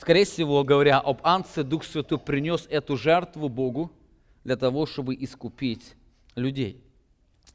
[0.00, 3.92] Скорее всего, говоря об Анце, Дух Святой принес эту жертву Богу
[4.44, 5.94] для того, чтобы искупить
[6.34, 6.82] людей.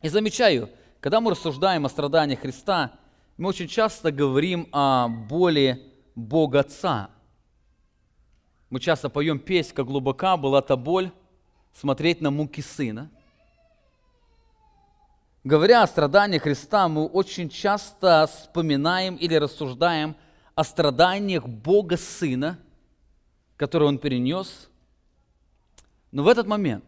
[0.04, 2.91] И замечаю, когда мы рассуждаем о страдании Христа,
[3.38, 7.10] мы очень часто говорим о боли Бога Отца.
[8.69, 11.10] Мы часто поем песнь, как глубока была та боль
[11.73, 13.10] смотреть на муки Сына.
[15.45, 20.15] Говоря о страдании Христа, мы очень часто вспоминаем или рассуждаем
[20.55, 22.58] о страданиях Бога Сына,
[23.55, 24.71] которые Он перенес.
[26.12, 26.84] Но в этот момент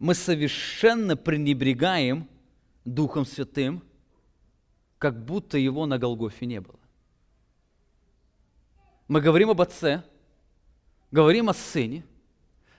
[0.00, 2.28] мы совершенно пренебрегаем
[2.84, 3.80] Духом Святым,
[4.98, 6.80] как будто Его на Голгофе не было.
[9.06, 10.02] Мы говорим об Отце,
[11.12, 12.04] говорим о Сыне,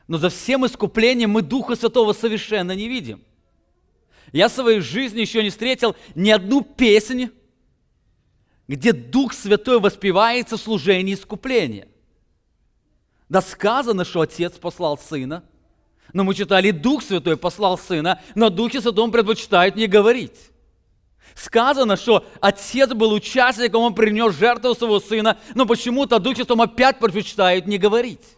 [0.10, 3.24] но за всем искуплением мы Духа Святого совершенно не видим.
[4.32, 7.30] Я в своей жизни еще не встретил ни одну песнь,
[8.68, 11.88] где Дух Святой воспевается в служении искупления.
[13.30, 15.44] Да сказано, что Отец послал Сына,
[16.14, 20.52] но мы читали, Дух Святой послал Сына, но Духе Святом предпочитают не говорить.
[21.34, 27.00] Сказано, что Отец был участником, Он принес жертву своего Сына, но почему-то Дух Святом опять
[27.00, 28.38] предпочитают не говорить.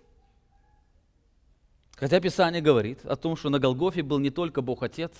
[1.96, 5.12] Хотя Писание говорит о том, что на Голгофе был не только Бог Отец,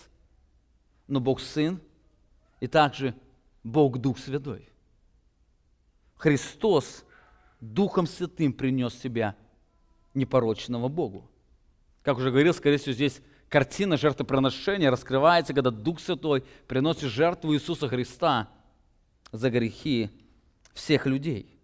[1.08, 1.80] но Бог Сын
[2.60, 3.16] и также
[3.64, 4.70] Бог Дух Святой.
[6.18, 7.04] Христос
[7.60, 9.36] Духом Святым принес себя
[10.14, 11.30] непорочного Богу.
[12.04, 17.88] Как уже говорил, скорее всего, здесь картина жертвоприношения раскрывается, когда Дух Святой приносит жертву Иисуса
[17.88, 18.50] Христа
[19.32, 20.10] за грехи
[20.74, 21.58] всех людей.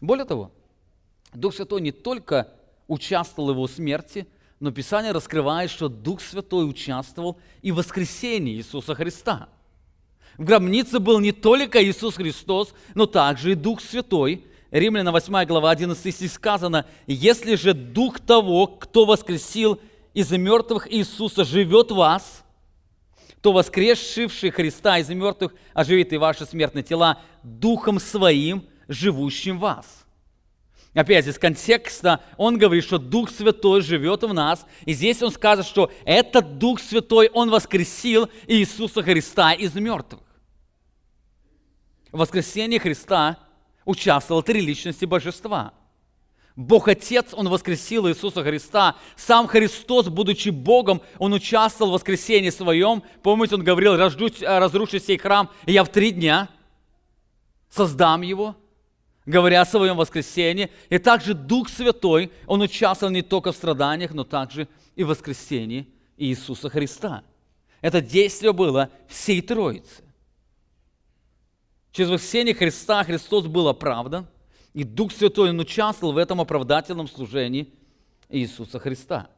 [0.00, 0.52] Более того,
[1.32, 2.52] Дух Святой не только
[2.88, 4.26] участвовал в его смерти,
[4.60, 9.48] но Писание раскрывает, что Дух Святой участвовал и в воскресении Иисуса Христа–
[10.40, 14.46] в гробнице был не только Иисус Христос, но также и Дух Святой.
[14.70, 19.78] Римляна 8 глава 11 стих сказано, «Если же Дух того, кто воскресил
[20.14, 22.42] из мертвых Иисуса, живет в вас,
[23.42, 30.06] то воскресшивший Христа из мертвых оживит и ваши смертные тела Духом Своим, живущим в вас».
[30.92, 34.66] Опять из контекста он говорит, что Дух Святой живет в нас.
[34.84, 40.22] И здесь он скажет, что этот Дух Святой, он воскресил Иисуса Христа из мертвых.
[42.10, 43.38] В воскресении Христа
[43.84, 45.72] участвовал три личности божества.
[46.56, 48.96] Бог Отец, Он воскресил Иисуса Христа.
[49.16, 53.04] Сам Христос, будучи Богом, Он участвовал в воскресении своем.
[53.22, 56.48] Помните, Он говорил, разрушу сей храм, и я в три дня
[57.70, 58.56] создам его,
[59.26, 60.70] говоря о своем воскресении.
[60.88, 65.88] И также Дух Святой, Он участвовал не только в страданиях, но также и в воскресении
[66.16, 67.22] Иисуса Христа.
[67.80, 70.02] Это действие было всей Троицы.
[71.92, 74.26] Через воскресение Христа Христос был оправдан,
[74.74, 77.72] и Дух Святой Он участвовал в этом оправдательном служении
[78.28, 79.28] Иисуса Христа.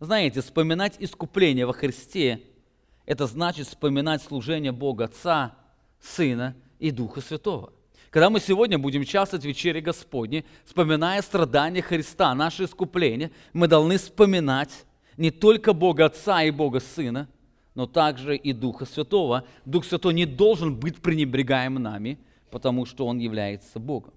[0.00, 2.42] Знаете, вспоминать искупление во Христе–
[3.06, 5.56] это значит вспоминать служение Бога Отца,
[5.98, 7.72] Сына и Духа Святого.
[8.10, 9.04] Когда мы сегодня будем
[9.42, 14.86] в вечере Господней, вспоминая страдания Христа, наше искупление, мы должны вспоминать
[15.18, 17.28] не только Бога Отца и Бога Сына,
[17.74, 19.44] но также и Духа Святого.
[19.66, 22.18] Дух Святой не должен быть пренебрегаем нами,
[22.50, 24.14] потому что Он является Богом.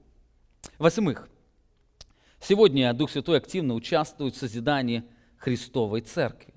[0.78, 1.28] Восьмых.
[2.40, 5.04] Сегодня Дух Святой активно участвует в созидании
[5.38, 6.54] Христовой Церкви.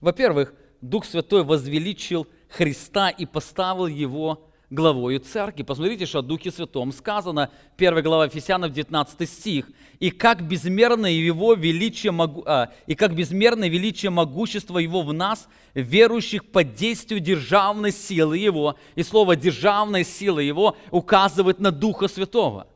[0.00, 5.62] Во-первых, Дух Святой возвеличил Христа и поставил Его главою церкви.
[5.64, 9.68] Посмотрите, что о Духе Святом сказано, 1 глава Ефесянов, 19 стих.
[9.98, 12.12] «И как безмерное его величие,
[12.46, 18.76] а, и как безмерное величие могущества его в нас, верующих под действию державной силы его».
[18.94, 22.68] И слово «державная сила его» указывает на Духа Святого.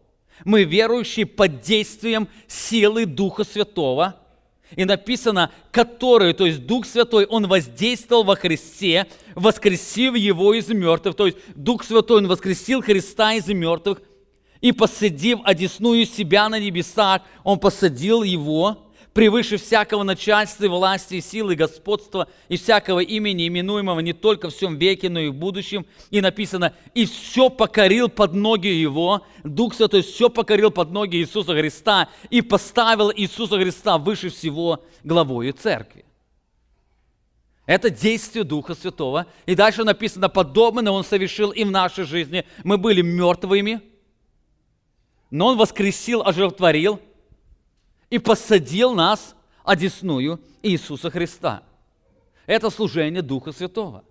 [0.45, 4.21] Мы верующие под действием силы Духа Святого–
[4.77, 11.15] и написано, который, то есть Дух Святой, Он воздействовал во Христе, воскресив Его из мертвых.
[11.15, 14.01] То есть Дух Святой, Он воскресил Христа из мертвых,
[14.61, 18.84] и посадив одесную себя на небесах, Он посадил Его
[19.15, 25.09] превыше всякого начальства, власти, силы, господства и всякого имени, именуемого не только в всем веке,
[25.09, 25.87] но и в будущем.
[26.11, 31.55] И написано, и все покорил под ноги Его, Дух Святой все покорил под ноги Иисуса
[31.55, 36.05] Христа и поставил Иисуса Христа выше всего главою церкви.
[37.67, 39.27] Это действие Духа Святого.
[39.47, 42.45] И дальше написано, подобное Он совершил и в нашей жизни.
[42.63, 43.81] Мы были мертвыми,
[45.31, 47.01] но Он воскресил, оживотворил–
[48.15, 49.35] и посадил нас
[49.65, 51.65] одесную Иисуса Христа.
[52.47, 54.05] Это служение Духа Святого.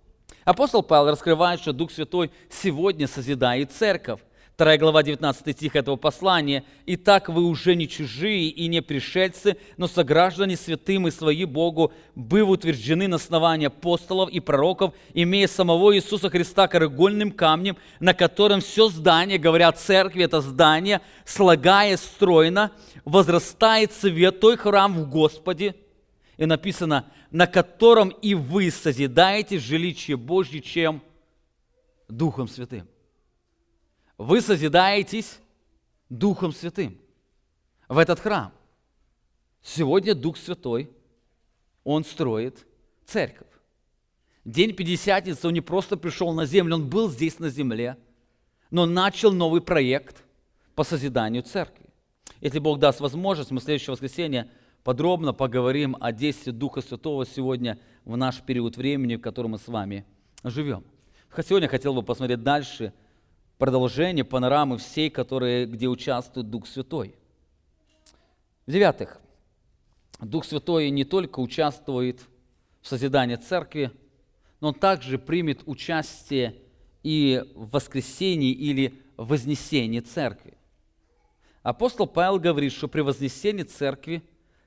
[0.43, 4.19] Апостол Павел раскрывает, что Дух Святой сегодня созидает церковь.
[4.55, 6.63] 2 глава 19 стих этого послания.
[6.85, 12.49] «Итак, вы уже не чужие и не пришельцы, но сограждане святым и свои Богу, быв
[12.49, 18.89] утверждены на основании апостолов и пророков, имея самого Иисуса Христа корыгольным камнем, на котором все
[18.89, 22.71] здание, говорят церкви, это здание, слагая стройно,
[23.05, 25.73] возрастает святой храм в Господе».
[26.37, 31.01] И написано, на котором и вы созидаете жилище Божье, чем
[32.07, 32.92] Духом Святым
[34.23, 35.39] вы созидаетесь
[36.09, 36.97] Духом Святым
[37.87, 38.53] в этот храм.
[39.61, 40.89] Сегодня Дух Святой,
[41.83, 42.65] Он строит
[43.05, 43.47] церковь.
[44.45, 47.97] День Пятидесятницы, Он не просто пришел на землю, Он был здесь на земле,
[48.71, 50.23] но начал новый проект
[50.75, 51.89] по созиданию церкви.
[52.41, 54.49] Если Бог даст возможность, мы в следующее воскресенье
[54.83, 59.67] подробно поговорим о действии Духа Святого сегодня в наш период времени, в котором мы с
[59.67, 60.05] вами
[60.43, 60.83] живем.
[61.45, 62.93] Сегодня хотел бы посмотреть дальше–
[63.63, 67.15] продолжение панорамы всей, которые, где участвует Дух Святой.
[68.67, 69.21] В-девятых,
[70.19, 72.19] Дух Святой не только участвует
[72.81, 73.89] в созидании церкви,
[74.59, 76.57] но он также примет участие
[77.03, 80.57] и в воскресении или вознесении церкви.
[81.61, 84.23] Апостол Павел говорит, что при вознесении церкви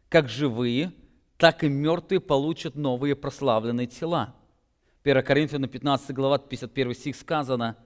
[0.09, 0.91] как живые,
[1.37, 4.35] так и мертвые получат новые прославленные тела.
[5.05, 7.77] 1 Коринфянам 15 глава 51 стих сказано–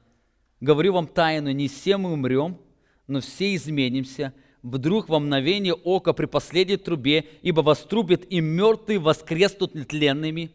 [0.60, 2.58] Говорю вам тайну, не все мы умрем,
[3.06, 9.74] но все изменимся, вдруг во мгновение ока при последней трубе, ибо вострубит и мертвые воскреснут
[9.74, 10.52] нетленными,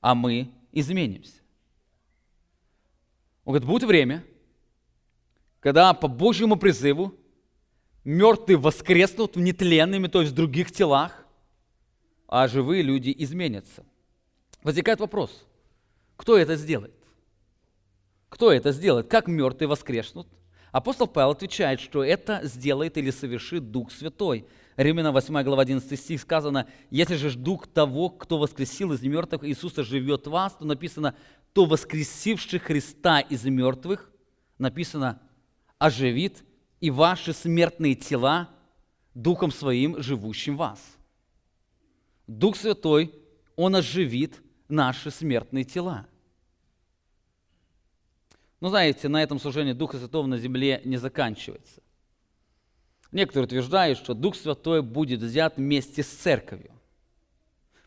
[0.00, 1.40] а мы изменимся.
[3.44, 4.24] Он говорит, будет время,
[5.58, 7.14] когда по Божьему призыву
[8.04, 11.26] мертвые воскреснут нетленными, то есть в других телах,
[12.28, 13.84] а живые люди изменятся.
[14.62, 15.46] Возникает вопрос,
[16.16, 16.99] кто это сделает?
[18.30, 19.08] Кто это сделает?
[19.08, 20.26] Как мертвые воскреснут?
[20.72, 24.46] Апостол Павел отвечает, что это сделает или совершит Дух Святой.
[24.76, 29.82] Римляна 8 глава 11 стих сказано, «Если же Дух того, кто воскресил из мертвых Иисуса,
[29.82, 31.16] живет в вас, то написано,
[31.52, 34.10] то воскресивший Христа из мертвых,
[34.58, 35.20] написано,
[35.78, 36.44] оживит
[36.80, 38.48] и ваши смертные тела
[39.12, 40.80] Духом Своим, живущим в вас».
[42.28, 43.12] Дух Святой,
[43.56, 46.06] Он оживит наши смертные тела.
[48.60, 51.82] Но знаете, на этом служение Духа Святого на земле не заканчивается.
[53.10, 56.72] Некоторые утверждают, что Дух Святой будет взят вместе с церковью,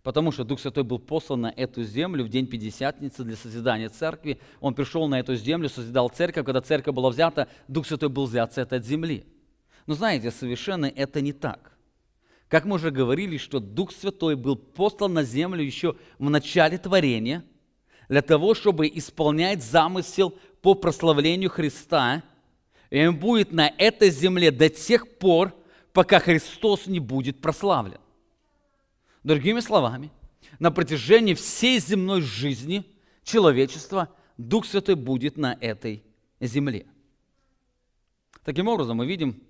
[0.01, 4.39] потому что Дух Святой был послан на эту землю в день Пятидесятницы для созидания церкви.
[4.59, 6.45] Он пришел на эту землю, созидал церковь.
[6.45, 9.25] Когда церковь была взята, Дух Святой был взят с этой земли.
[9.85, 11.71] Но знаете, совершенно это не так.
[12.49, 17.43] Как мы уже говорили, что Дух Святой был послан на землю еще в начале творения
[18.09, 22.23] для того, чтобы исполнять замысел по прославлению Христа,
[22.89, 25.53] и он будет на этой земле до тех пор,
[25.91, 27.99] пока Христос не будет прославлен.
[29.23, 30.09] Другими словами,
[30.59, 32.85] на протяжении всей земной жизни
[33.23, 36.01] человечества Дух Святой будет на этой
[36.39, 36.87] земле.
[38.45, 39.43] Таким образом, мы видим,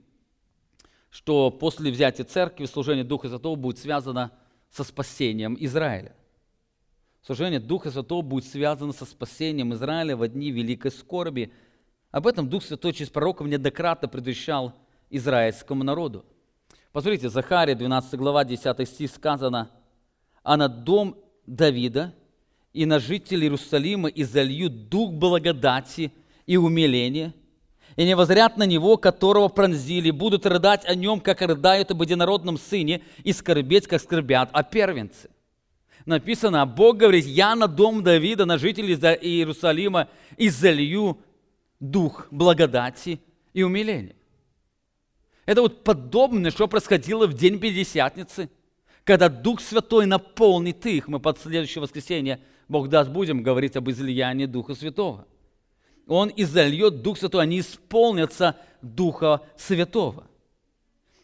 [1.11, 4.31] что после взятия церкви служение Духа Святого будет связано
[4.71, 6.15] со спасением Израиля.
[7.25, 11.53] Служение Духа Святого будет связано со спасением Израиля в дни великой скорби.
[12.11, 14.73] Об этом Дух Святой через пророков неоднократно предвещал
[15.09, 16.25] израильскому народу.
[16.91, 19.69] Посмотрите, Захария, 12 глава, 10 стих сказано,
[20.43, 21.15] «А на дом
[21.47, 22.13] Давида
[22.73, 26.11] и на жителей Иерусалима изолью дух благодати
[26.45, 27.33] и умиления,
[27.95, 32.57] и не возрят на него, которого пронзили, будут рыдать о нем, как рыдают об единородном
[32.57, 35.29] сыне, и скорбеть, как скорбят о первенце»
[36.05, 41.19] написано, Бог говорит, я на дом Давида, на жителей Иерусалима изолью
[41.79, 43.19] дух благодати
[43.53, 44.15] и умиления.
[45.45, 48.49] Это вот подобное, что происходило в день Пятидесятницы,
[49.03, 51.07] когда Дух Святой наполнит их.
[51.07, 52.39] Мы под следующее воскресенье,
[52.69, 55.27] Бог даст, будем говорить об излиянии Духа Святого.
[56.07, 60.27] Он изольет Дух Святой, они исполнятся Духа Святого.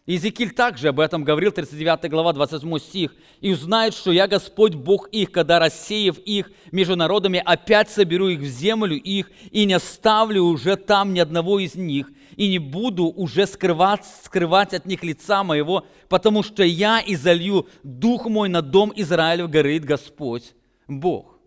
[0.10, 3.16] Иезекииль также об этом говорил, 39 глава, 27 стих.
[3.42, 8.40] «И узнают, что я Господь Бог их, когда, рассеяв их между народами, опять соберу их
[8.40, 13.06] в землю их, и не оставлю уже там ни одного из них, и не буду
[13.06, 18.92] уже скрывать, скрывать от них лица моего, потому что я изолью Дух мой на дом
[18.96, 20.56] Израилев, говорит Господь
[20.88, 21.38] Бог.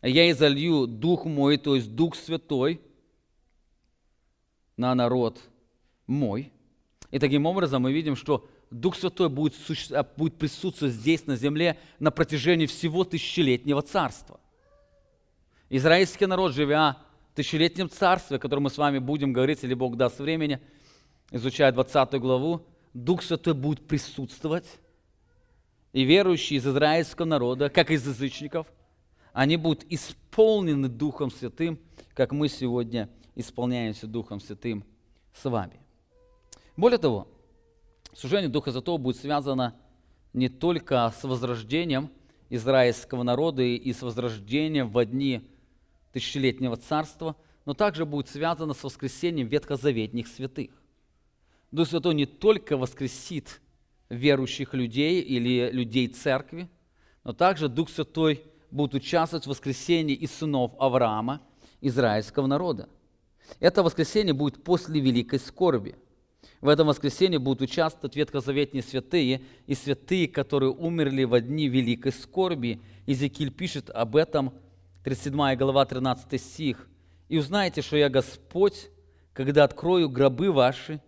[0.00, 2.80] Я изолью Дух мой, то есть Дух Святой,
[4.78, 5.38] на народ
[6.06, 6.53] мой,
[7.14, 9.54] и таким образом мы видим, что Дух Святой будет,
[9.92, 14.40] а, будет присутствовать здесь, на земле, на протяжении всего тысячелетнего царства.
[15.70, 16.98] Израильский народ, живя
[17.30, 20.58] в тысячелетнем царстве, о котором мы с вами будем говорить, или Бог даст времени,
[21.30, 24.66] изучая 20 главу, Дух Святой будет присутствовать,
[25.92, 28.66] и верующие из израильского народа, как из язычников,
[29.32, 31.78] они будут исполнены Духом Святым,
[32.12, 34.82] как мы сегодня исполняемся Духом Святым
[35.32, 35.83] с вами.
[36.76, 37.28] Более того,
[38.14, 39.76] служение Духа Святого будет связано
[40.32, 42.10] не только с возрождением
[42.50, 45.48] израильского народа и с возрождением в дни
[46.12, 50.70] тысячелетнего царства, но также будет связано с воскресением ветхозаветних святых.
[51.70, 53.60] Дух Святой не только воскресит
[54.08, 56.68] верующих людей или людей церкви,
[57.22, 61.40] но также Дух Святой будет участвовать в воскресении и сынов Авраама,
[61.80, 62.88] израильского народа.
[63.60, 65.94] Это воскресение будет после великой скорби–
[66.64, 72.80] в этом воскресенье будут участвовать ветхозаветные святые и святые, которые умерли в дни великой скорби.
[73.04, 74.50] Иезекииль пишет об этом,
[75.02, 76.88] 37 глава, 13 стих.
[77.28, 78.88] «И узнаете, что я Господь,
[79.34, 81.02] когда открою гробы ваши,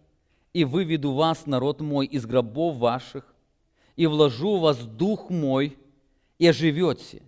[0.52, 3.24] и выведу вас, народ мой, из гробов ваших,
[3.96, 5.78] и вложу в вас дух мой,
[6.38, 7.22] и оживете,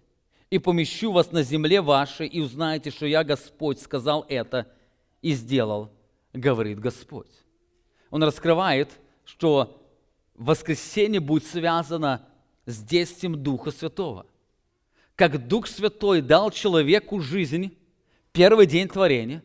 [0.50, 4.66] и помещу вас на земле вашей, и узнаете, что я Господь сказал это
[5.22, 5.90] и сделал,
[6.34, 7.30] говорит Господь
[8.10, 9.82] он раскрывает, что
[10.34, 12.26] воскресение будет связано
[12.66, 14.26] с действием Духа Святого.
[15.14, 17.76] Как Дух Святой дал человеку жизнь,
[18.32, 19.42] первый день творения,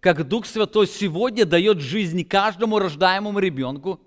[0.00, 4.00] как Дух Святой сегодня дает жизнь каждому рождаемому ребенку,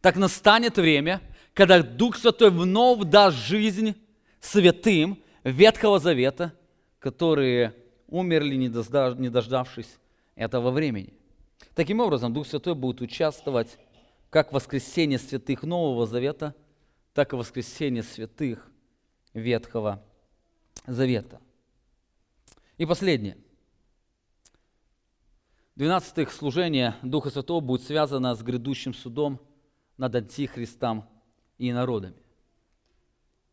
[0.00, 1.20] так настанет время,
[1.54, 3.94] когда Дух Святой вновь даст жизнь
[4.40, 6.52] святым Ветхого Завета,
[6.98, 7.74] которые
[8.08, 9.98] умерли, не дождавшись
[10.34, 11.14] этого времени.
[11.74, 13.78] Таким образом, Дух Святой будет участвовать
[14.28, 16.54] как в воскресении святых Нового Завета,
[17.14, 18.70] так и в воскресении святых
[19.34, 20.02] Ветхого
[20.86, 21.40] Завета.
[22.76, 23.38] И последнее.
[25.76, 29.40] Двенадцатых служение Духа Святого будет связано с грядущим судом
[29.96, 31.08] над Антихристом
[31.56, 32.16] и народами.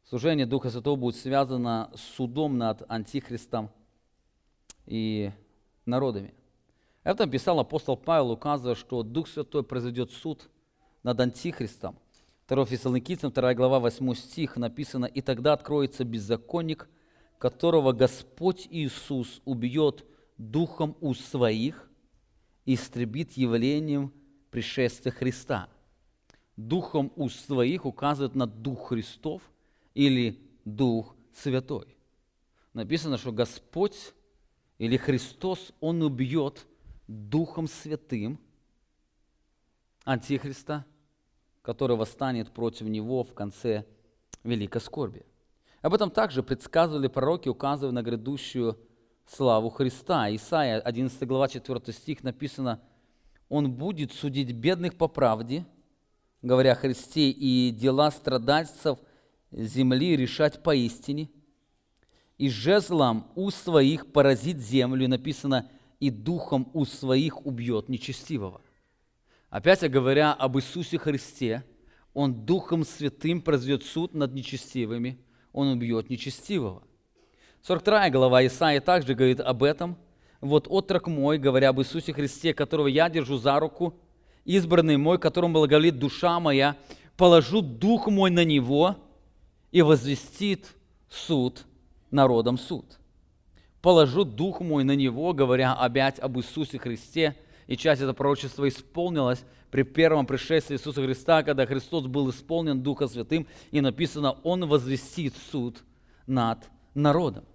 [0.04, 3.70] Служение Духа Святого будет связано с судом над Антихристом
[4.86, 5.32] и
[5.86, 6.34] народами.
[7.04, 10.50] Это писал апостол Павел, указывая, что Дух Святой произведет суд
[11.04, 11.98] над Антихристом.
[12.48, 16.90] 2 Фессалоникийцам, 2 глава, 8 стих написано, «И тогда откроется беззаконник,
[17.38, 20.06] которого Господь Иисус убьет
[20.38, 21.90] духом у своих
[22.66, 24.12] и истребит явлением
[24.52, 25.70] пришествия Христа».
[26.58, 29.42] Духом у своих указывает на Дух Христов
[29.94, 31.96] или Дух Святой.
[32.74, 34.14] Написано, что Господь
[34.78, 36.66] или Христос, Он убьет
[37.10, 38.40] Духом Святым
[40.04, 40.86] Антихриста,
[41.64, 43.86] который восстанет против него в конце
[44.44, 45.26] великой скорби.
[45.82, 48.78] Об этом также предсказывали пророки, указывая на грядущую
[49.26, 50.30] славу Христа.
[50.36, 52.80] Исайя, 11 глава, 4 стих написано,
[53.50, 55.66] «Он будет судить бедных по правде,
[56.44, 59.00] говоря о Христе, и дела страдальцев
[59.50, 61.32] земли решать поистине,
[62.38, 65.10] и жезлом у своих поразит землю».
[65.10, 68.62] Написано, и духом у своих убьет нечестивого.
[69.50, 71.64] Опять говоря об Иисусе Христе,
[72.14, 75.20] Он Духом Святым произведет суд над нечестивыми,
[75.52, 76.84] Он убьет нечестивого.
[77.64, 79.98] 42 глава Исаия также говорит об этом.
[80.40, 84.00] «Вот отрок мой, говоря об Иисусе Христе, которого я держу за руку,
[84.46, 86.78] избранный мой, которому благоволит душа моя,
[87.18, 88.96] положу дух мой на него
[89.72, 90.74] и возвестит
[91.10, 91.66] суд
[92.12, 93.00] народом суд.
[93.82, 97.36] Положу дух мой на него, говоря опять об Иисусе Христе,
[97.68, 103.08] и часть этого пророчества исполнилась при первом пришествии Иисуса Христа, когда Христос был исполнен Духа
[103.08, 105.78] Святым, и написано, Он возвестит суд
[106.26, 106.60] над
[106.94, 107.46] народом.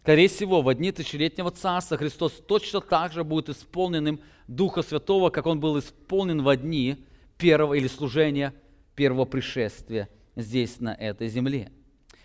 [0.00, 5.46] Скорее всего, в дни тысячелетнего царства Христос точно так же будет исполненным Духа Святого, как
[5.46, 7.04] Он был исполнен в дни
[7.38, 8.52] первого или служения
[8.94, 11.70] первого пришествия здесь, на этой земле.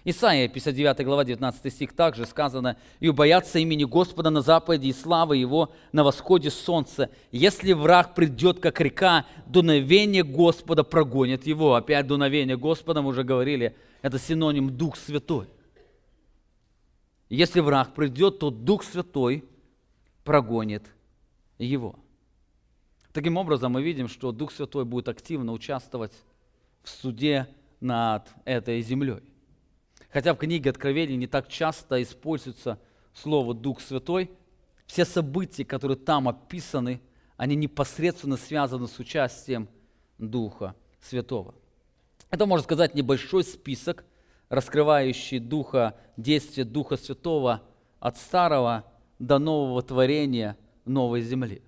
[0.06, 5.36] Исайя, 59 глава, 19 стих, также сказано, «И убоятся имени Господа на западе и славы
[5.38, 7.10] Его на восходе солнца.
[7.32, 11.76] Если враг придет, как река, дуновение Господа прогонит его».
[11.76, 15.48] Опять дуновение Господа, мы уже говорили, это синоним Дух Святой.
[17.28, 19.44] Если враг придет, то Дух Святой
[20.24, 20.84] прогонит
[21.58, 21.96] его.
[23.12, 26.14] Таким образом, мы видим, что Дух Святой будет активно участвовать
[26.84, 27.48] в суде
[27.82, 29.20] над этой землей.
[30.12, 32.80] Хотя в книге Откровения не так часто используется
[33.14, 34.32] слово Дух Святой,
[34.88, 37.02] все события, которые там описаны,
[37.38, 39.70] они непосредственно связаны с участием
[40.18, 41.54] Духа Святого.
[42.32, 44.04] Это, можно сказать, небольшой список,
[44.50, 47.62] раскрывающий Духа, действие Духа Святого
[48.00, 48.86] от старого
[49.20, 51.62] до нового творения новой земли.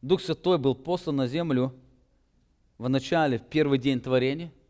[0.00, 1.72] Дух Святой был послан на землю
[2.78, 4.52] в начале, в первый день творения–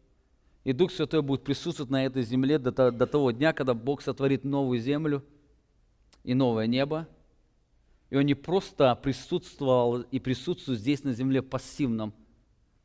[0.65, 4.79] и Дух Святой будет присутствовать на этой земле до, того дня, когда Бог сотворит новую
[4.81, 5.25] землю
[6.23, 7.09] и новое небо.
[8.11, 12.13] И Он не просто присутствовал и присутствует здесь на земле в пассивном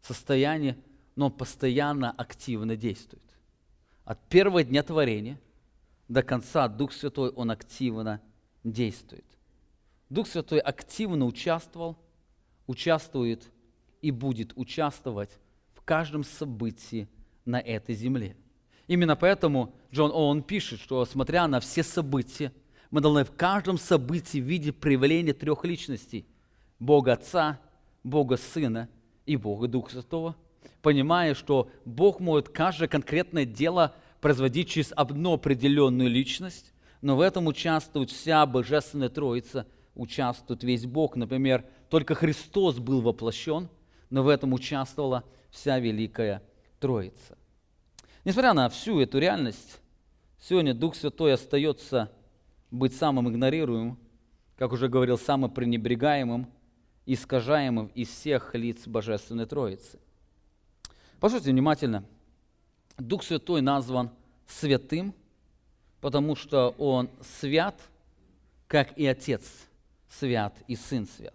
[0.01, 0.75] состоянии,
[1.15, 3.23] но Он постоянно активно действует.
[4.05, 5.39] От первого дня творения
[6.07, 8.21] до конца Дух Святой Он активно
[8.63, 9.25] действует.
[10.09, 11.97] Дух Святой активно участвовал,
[12.65, 13.51] участвует
[14.01, 15.37] и будет участвовать
[15.75, 17.07] в каждом событии
[17.47, 18.35] на этой земле.
[18.87, 22.51] Именно поэтому Джон Оуэн пишет, что смотря на все события,
[22.89, 26.25] мы должны в каждом событии видеть проявление трех личностей.
[26.79, 27.59] Бога Отца,
[28.03, 28.87] Бога Сына
[29.25, 30.35] и Бога Духа Святого,
[30.81, 37.47] понимая, что Бог может каждое конкретное дело производить через одну определенную личность, но в этом
[37.47, 41.15] участвует вся Божественная Троица, участвует весь Бог.
[41.15, 43.69] Например, только Христос был воплощен,
[44.09, 46.41] но в этом участвовала вся Великая
[46.79, 47.36] Троица.
[48.27, 49.79] Несмотря на всю эту реальность,
[50.37, 52.11] сегодня Дух Святой остается
[52.69, 53.97] быть самым игнорируемым,
[54.57, 56.51] как уже говорил, самым пренебрегаемым,
[57.05, 59.97] искажаемым из всех лиц Божественной Троицы.
[61.21, 62.03] Послушайте внимательно.
[62.97, 64.09] Дух Святой назван
[64.45, 65.13] святым,
[66.01, 67.09] потому что Он
[67.39, 67.79] свят,
[68.67, 69.49] как и Отец
[70.09, 71.33] свят и Сын свят.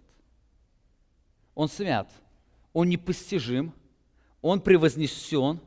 [1.55, 2.11] Он свят,
[2.71, 3.73] Он непостижим–
[4.43, 5.61] он превознесен,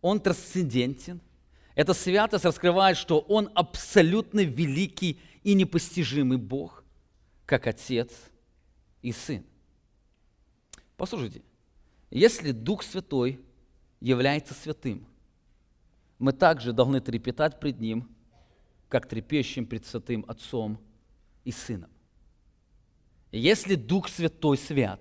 [0.00, 1.20] он трансцендентен.
[1.74, 6.84] Эта святость раскрывает, что он абсолютно великий и непостижимый Бог,
[7.46, 8.10] как Отец
[9.02, 9.44] и Сын.
[10.96, 11.42] Послушайте,
[12.10, 13.40] если Дух Святой
[14.00, 15.06] является святым,
[16.18, 18.08] мы также должны трепетать пред Ним,
[18.88, 20.78] как трепещем пред Святым Отцом
[21.44, 21.90] и Сыном.
[23.30, 25.00] Если Дух Святой свят,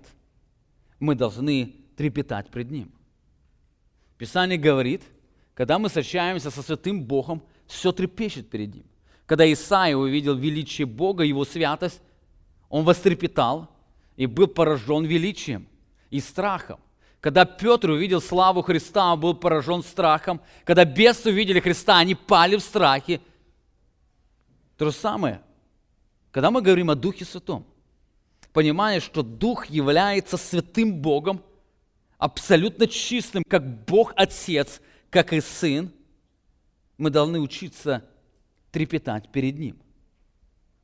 [0.99, 2.91] мы должны трепетать пред Ним.
[4.17, 5.03] Писание говорит,
[5.53, 8.85] когда мы встречаемся со святым Богом, все трепещет перед Ним.
[9.25, 12.01] Когда Исаия увидел величие Бога, Его святость,
[12.69, 13.69] он вострепетал
[14.15, 15.67] и был поражен величием
[16.09, 16.79] и страхом.
[17.19, 20.39] Когда Петр увидел славу Христа, он был поражен страхом.
[20.63, 23.19] Когда бесы увидели Христа, они пали в страхе.
[24.77, 25.41] То же самое,
[26.31, 27.65] когда мы говорим о Духе Святом,
[28.53, 31.41] понимая, что Дух является святым Богом,
[32.17, 35.91] абсолютно чистым, как Бог Отец, как и Сын,
[36.97, 38.03] мы должны учиться
[38.71, 39.77] трепетать перед Ним.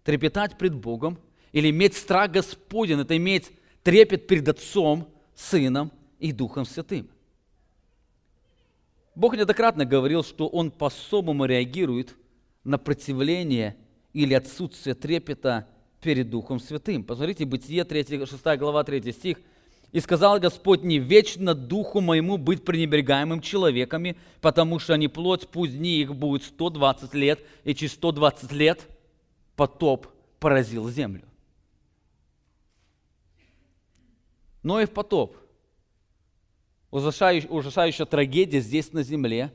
[0.04, 1.18] Трепетать пред Богом
[1.52, 3.52] или иметь страх Господен, это иметь
[3.84, 7.10] трепет перед Отцом, Сыном и Духом Святым.
[9.16, 12.16] Бог неоднократно говорил, что Он по-особому реагирует
[12.64, 13.76] на противление
[14.14, 15.68] или отсутствие трепета
[16.02, 17.04] перед Духом Святым.
[17.04, 19.38] Посмотрите, Бытие 3, 6 глава 3 стих–
[19.94, 25.78] и сказал Господь, не вечно духу моему быть пренебрегаемым человеками, потому что они плоть, пусть
[25.78, 28.88] дни их будет 120 лет, и через 120 лет
[29.56, 30.08] потоп
[30.40, 31.24] поразил землю.
[34.64, 35.38] Но и в потоп.
[36.90, 39.54] Ужасающая, ужасающая трагедия здесь на земле.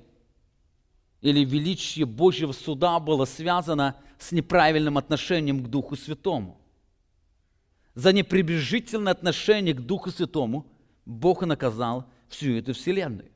[1.20, 6.60] или величие Божьего суда было связано с неправильным отношением к Духу Святому.
[7.98, 10.68] За неприбежительное отношение к Духу Святому
[11.04, 13.32] Бог наказал всю эту вселенную.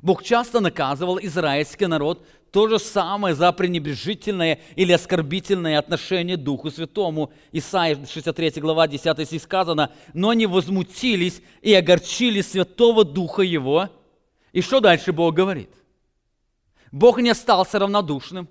[0.00, 7.32] Бог часто наказывал израильский народ то же самое за пренебрежительное или оскорбительное отношение Духу Святому.
[7.50, 13.88] Исайя 63 глава 10 стих сказано, «Но они возмутились и огорчили Святого Духа Его».
[14.52, 15.70] И что дальше Бог говорит?
[16.92, 18.48] Бог не остался равнодушным.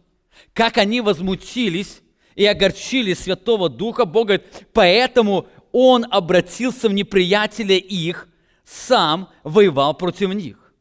[0.51, 2.01] Как они возмутились
[2.37, 8.29] и огорчили Святого Духа, Бог говорит, поэтому Он обратился в неприятеля их,
[8.63, 10.71] сам воевал против них.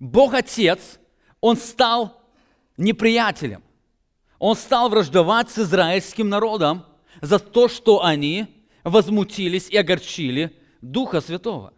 [0.00, 0.98] Бог Отец,
[1.42, 2.18] Он стал
[2.78, 3.62] неприятелем.
[4.38, 6.86] Он стал враждовать с израильским народом
[7.20, 11.74] за то, что они возмутились и огорчили Духа Святого.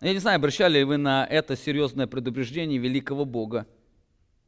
[0.00, 3.68] Я не знаю, обращали ли вы на это серьезное предупреждение великого Бога–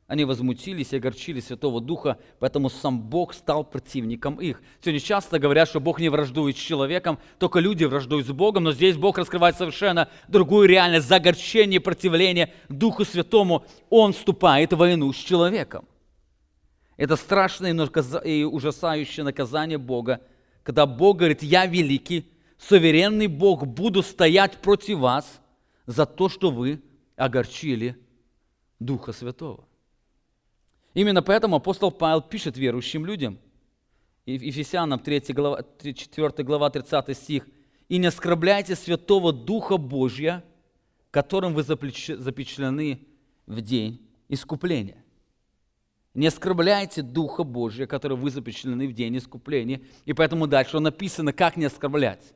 [0.07, 4.61] они возмутились и огорчили Святого Духа, поэтому сам Бог стал противником их.
[4.83, 8.73] Сегодня часто говорят, что Бог не враждует с человеком, только люди враждуют с Богом, но
[8.73, 11.09] здесь Бог раскрывает совершенно другую реальность.
[11.09, 15.87] За огорчение противление Духу Святому Он вступает в войну с человеком.
[16.99, 17.73] Это страшное
[18.25, 20.21] и ужасающее наказание Бога,
[20.63, 25.41] когда Бог говорит, я великий, суверенный Бог, буду стоять против вас
[25.87, 26.83] за то, что вы
[27.17, 27.97] огорчили
[28.79, 29.67] Духа Святого.
[30.95, 33.39] Именно поэтому апостол Павел пишет верующим людям,
[34.27, 37.47] Ефесянам 3 глава, 4 глава 30 стих,
[37.89, 40.43] «И не оскорбляйте Святого Духа Божья,
[41.11, 43.01] которым вы запечатлены
[43.47, 45.05] в день искупления».
[46.15, 49.81] Не оскорбляйте Духа Божья, который вы запечатлены в день искупления.
[50.05, 52.33] И поэтому дальше написано, как не оскорблять.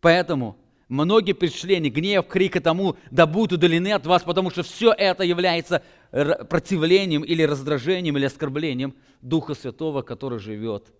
[0.00, 0.56] Поэтому
[0.88, 1.34] многие
[1.78, 5.82] не гнев, крик и тому, да будут удалены от вас, потому что все это является
[6.10, 10.92] противлением или раздражением или оскорблением Духа Святого, который живет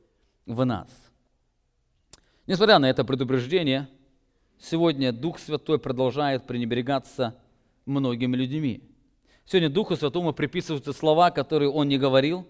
[0.47, 0.89] в нас.
[2.47, 3.89] Несмотря на это предупреждение,
[4.59, 7.37] сегодня Дух Святой продолжает пренебрегаться
[7.87, 8.83] многими людьми.
[9.45, 12.47] Сегодня Духу Святому приписываются слова, которые Он не говорил,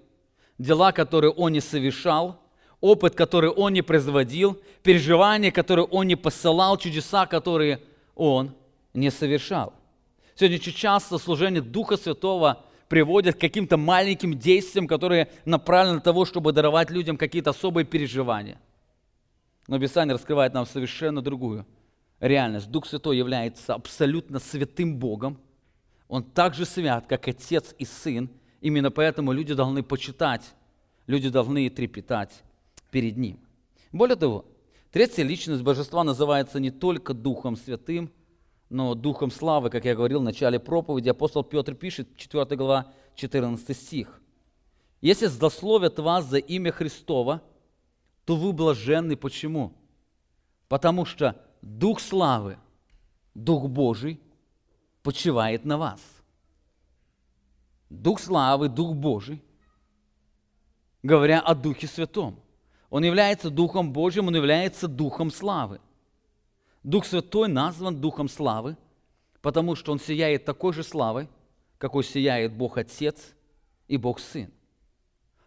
[0.58, 2.42] дела, которые Он не совершал,
[2.80, 7.80] опыт, который Он не производил, переживания, которые Он не посылал, чудеса, которые
[8.14, 8.54] Он
[8.92, 9.72] не совершал.
[10.40, 16.24] Сегодня очень часто служение Духа Святого приводит к каким-то маленьким действиям, которые направлены на того,
[16.24, 18.58] чтобы даровать людям какие-то особые переживания.
[19.68, 21.66] Но Писание раскрывает нам совершенно другую
[22.20, 22.70] реальность.
[22.70, 25.38] Дух Святой является абсолютно святым Богом.
[26.08, 28.30] Он так же свят, как Отец и Сын.
[28.62, 30.54] Именно поэтому люди должны почитать,
[31.06, 32.32] люди должны трепетать
[32.90, 33.38] перед Ним.
[33.92, 34.46] Более того,
[34.90, 38.10] третья личность Божества называется не только Духом Святым–
[38.70, 43.76] но духом славы, как я говорил в начале проповеди, апостол Петр пишет, 4 глава, 14
[43.76, 44.22] стих.
[45.00, 47.42] «Если злословят вас за имя Христова,
[48.24, 49.16] то вы блаженны.
[49.16, 49.72] Почему?
[50.68, 52.58] Потому что Дух славы,
[53.34, 54.20] Дух Божий
[55.02, 56.00] почивает на вас.
[57.88, 59.42] Дух славы, Дух Божий,
[61.02, 62.38] говоря о Духе Святом.
[62.88, 65.80] Он является Духом Божьим, Он является Духом славы.
[66.82, 68.76] Дух Святой назван Духом славы,
[69.42, 71.28] потому что Он сияет такой же славой,
[71.78, 73.34] какой сияет Бог Отец
[73.88, 74.50] и Бог Сын.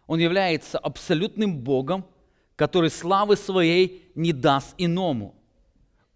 [0.06, 2.04] Он является абсолютным Богом,
[2.56, 5.34] который славы своей не даст иному.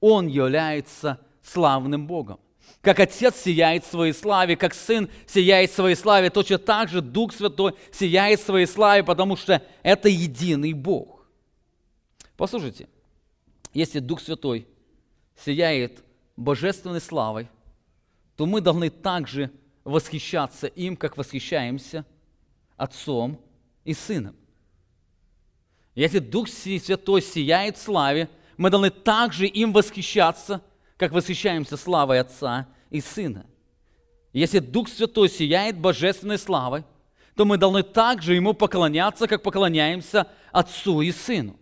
[0.01, 2.39] Он является славным Богом.
[2.81, 7.75] Как Отец сияет своей славе, как Сын сияет своей славе, точно так же Дух Святой
[7.91, 11.27] сияет своей славе, потому что это единый Бог.
[12.37, 12.89] Послушайте,
[13.73, 14.69] если Дух Святой
[15.45, 16.05] сияет
[16.37, 17.49] божественной славой,
[18.37, 19.51] то мы должны также
[19.85, 22.05] восхищаться им, как восхищаемся
[22.77, 23.41] Отцом
[23.85, 24.37] и Сыном.
[25.95, 30.63] Если Дух Святой сияет в славе, мы должны также им восхищаться,
[30.97, 33.47] как восхищаемся славой Отца и Сына.
[34.33, 36.85] Если Дух Святой сияет божественной славой,
[37.35, 41.57] то мы должны также Ему поклоняться, как поклоняемся Отцу и Сыну.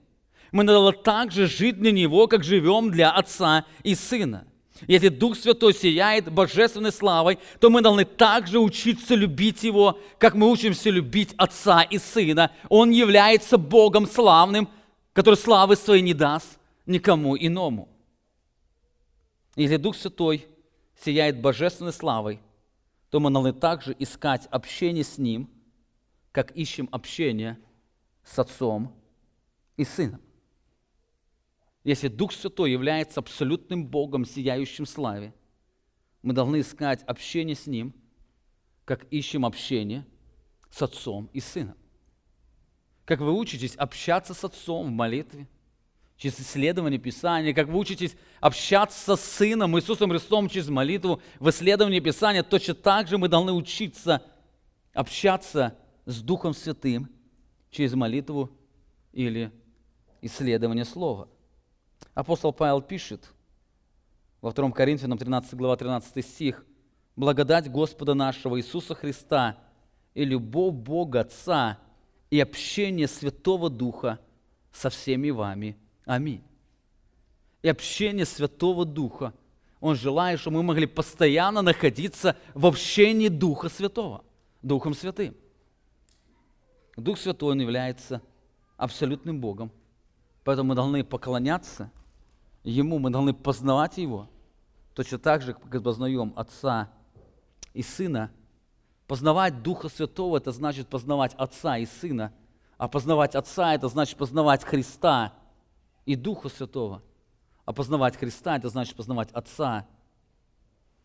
[0.56, 4.46] Мы надо так же жить для Него, как живем для Отца и Сына.
[4.86, 10.50] Если Дух Святой сияет божественной славой, то мы должны также учиться любить Его, как мы
[10.50, 12.52] учимся любить Отца и Сына.
[12.70, 14.70] Он является Богом славным,
[15.12, 17.90] который славы своей не даст никому иному.
[19.56, 20.46] Если Дух Святой
[21.04, 22.40] сияет божественной славой,
[23.10, 25.50] то мы должны также искать общение с Ним,
[26.32, 27.58] как ищем общение
[28.24, 28.94] с Отцом
[29.76, 30.22] и Сыном.
[31.86, 35.32] Если Дух Святой является абсолютным Богом, сияющим в славе,
[36.20, 37.94] мы должны искать общение с Ним,
[38.84, 40.04] как ищем общение
[40.68, 41.76] с Отцом и Сыном.
[43.04, 45.46] Как вы учитесь общаться с Отцом в молитве,
[46.16, 52.00] через исследование Писания, как вы учитесь общаться с Сыном Иисусом Христом через молитву, в исследовании
[52.00, 54.24] Писания, точно так же мы должны учиться
[54.92, 57.08] общаться с Духом Святым
[57.70, 58.50] через молитву
[59.12, 59.52] или
[60.20, 61.28] исследование Слова.
[62.14, 63.32] Апостол Павел пишет
[64.40, 66.64] во 2 Коринфянам 13 глава 13 стих,
[67.16, 69.58] «Благодать Господа нашего Иисуса Христа
[70.14, 71.78] и любовь Бога Отца
[72.30, 74.18] и общение Святого Духа
[74.72, 75.76] со всеми вами.
[76.04, 76.42] Аминь».
[77.62, 79.32] И общение Святого Духа.
[79.80, 84.24] Он желает, чтобы мы могли постоянно находиться в общении Духа Святого,
[84.62, 85.34] Духом Святым.
[86.96, 88.22] Дух Святой, Он является
[88.76, 89.70] абсолютным Богом.
[90.46, 91.90] Поэтому мы должны поклоняться
[92.62, 94.28] Ему, мы должны познавать Его.
[94.94, 96.88] Точно так же, как познаем Отца
[97.74, 98.30] и Сына.
[99.08, 102.32] Познавать Духа Святого– это значит познавать Отца и Сына.
[102.78, 105.32] А познавать Отца– это значит познавать Христа
[106.04, 107.02] и Духа Святого.
[107.64, 109.84] А познавать Христа– это значит познавать Отца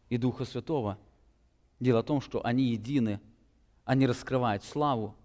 [0.09, 0.99] и Духа Святого.
[1.79, 3.19] Дело в том, что они едины,
[3.85, 5.15] они раскрывают славу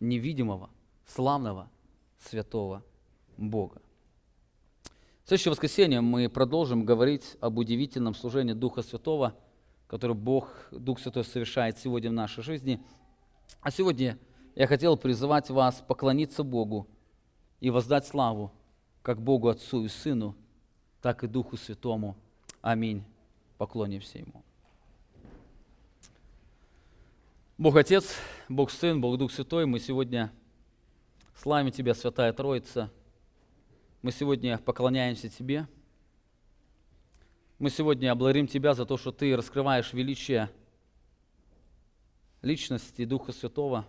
[0.00, 0.70] невидимого,
[1.06, 1.70] славного,
[2.18, 2.82] святого
[3.40, 3.80] Бога.
[5.24, 9.36] В следующее воскресенье мы продолжим говорить об удивительном служении Духа Святого,
[9.86, 12.80] которое Бог, Дух Святой совершает сегодня в нашей жизни.
[13.60, 14.18] А сегодня
[14.54, 16.86] я хотел призывать вас поклониться Богу
[17.60, 18.52] и воздать славу
[19.02, 20.36] как Богу Отцу и Сыну,
[21.00, 22.16] так и Духу Святому.
[22.60, 23.04] Аминь.
[23.56, 24.42] Поклонимся Ему.
[27.56, 28.16] Бог Отец,
[28.48, 30.32] Бог Сын, Бог Дух Святой, мы сегодня
[31.36, 32.90] славим Тебя, Святая Троица.
[34.02, 35.68] Мы сегодня поклоняемся Тебе.
[37.58, 40.50] Мы сегодня благодарим Тебя за то, что Ты раскрываешь величие
[42.40, 43.86] личности Духа Святого.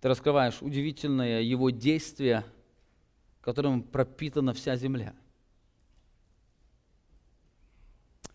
[0.00, 2.44] Ты раскрываешь удивительное Его действие,
[3.40, 5.12] которым пропитана вся земля.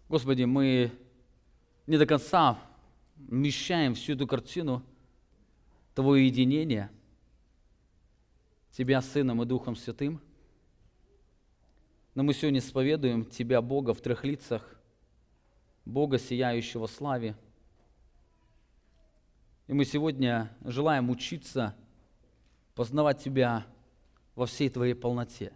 [0.10, 0.92] Господи, мы
[1.88, 2.60] не до конца
[3.16, 4.84] вмещаем всю эту картину
[5.96, 6.92] Твоего единения,
[8.74, 10.20] Тебя Сыном и Духом Святым.
[12.14, 14.68] Но мы сегодня исповедуем Тебя, Бога, в трех лицах,
[15.86, 17.38] Бога, сияющего славе.
[19.68, 21.74] И мы сегодня желаем учиться
[22.76, 23.66] познавать Тебя
[24.36, 25.54] во всей Твоей полноте.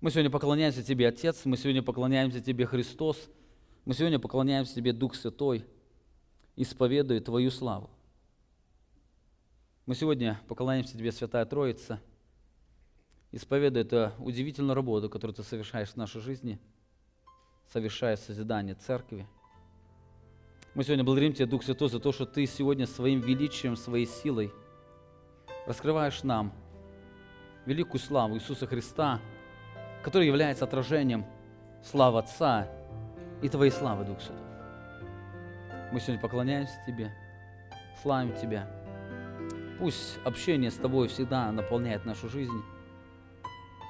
[0.00, 3.28] Мы сегодня поклоняемся Тебе, Отец, мы сегодня поклоняемся Тебе, Христос–
[3.84, 5.64] мы сегодня поклоняемся Тебе, Дух Святой,
[6.54, 7.90] исповедуя Твою славу.
[9.84, 12.00] Мы сегодня поклоняемся Тебе, Святая Троица,
[13.32, 16.60] исповедуя эту удивительную работу, которую Ты совершаешь в нашей жизни,
[17.72, 19.26] совершая созидание Церкви.
[20.76, 24.52] Мы сегодня благодарим Тебя, Дух Святой, за то, что Ты сегодня своим величием, своей силой
[25.66, 26.52] раскрываешь нам
[27.66, 29.20] великую славу Иисуса Христа,
[30.04, 31.26] который является отражением
[31.82, 32.68] славы Отца
[33.42, 34.46] и Твоей славы, Дух Святой.
[35.90, 37.12] Мы сегодня поклоняемся Тебе,
[38.00, 38.81] славим Тебя.
[39.82, 42.62] Пусть общение с Тобой всегда наполняет нашу жизнь.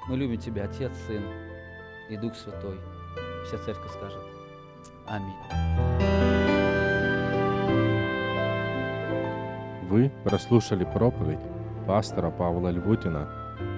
[0.09, 1.21] Мы любим Тебя, Отец, Сын
[2.09, 2.79] и Дух Святой.
[3.45, 4.23] Вся церковь скажет
[5.05, 5.35] Аминь.
[9.87, 11.37] Вы прослушали проповедь
[11.85, 13.29] пастора Павла Львутина.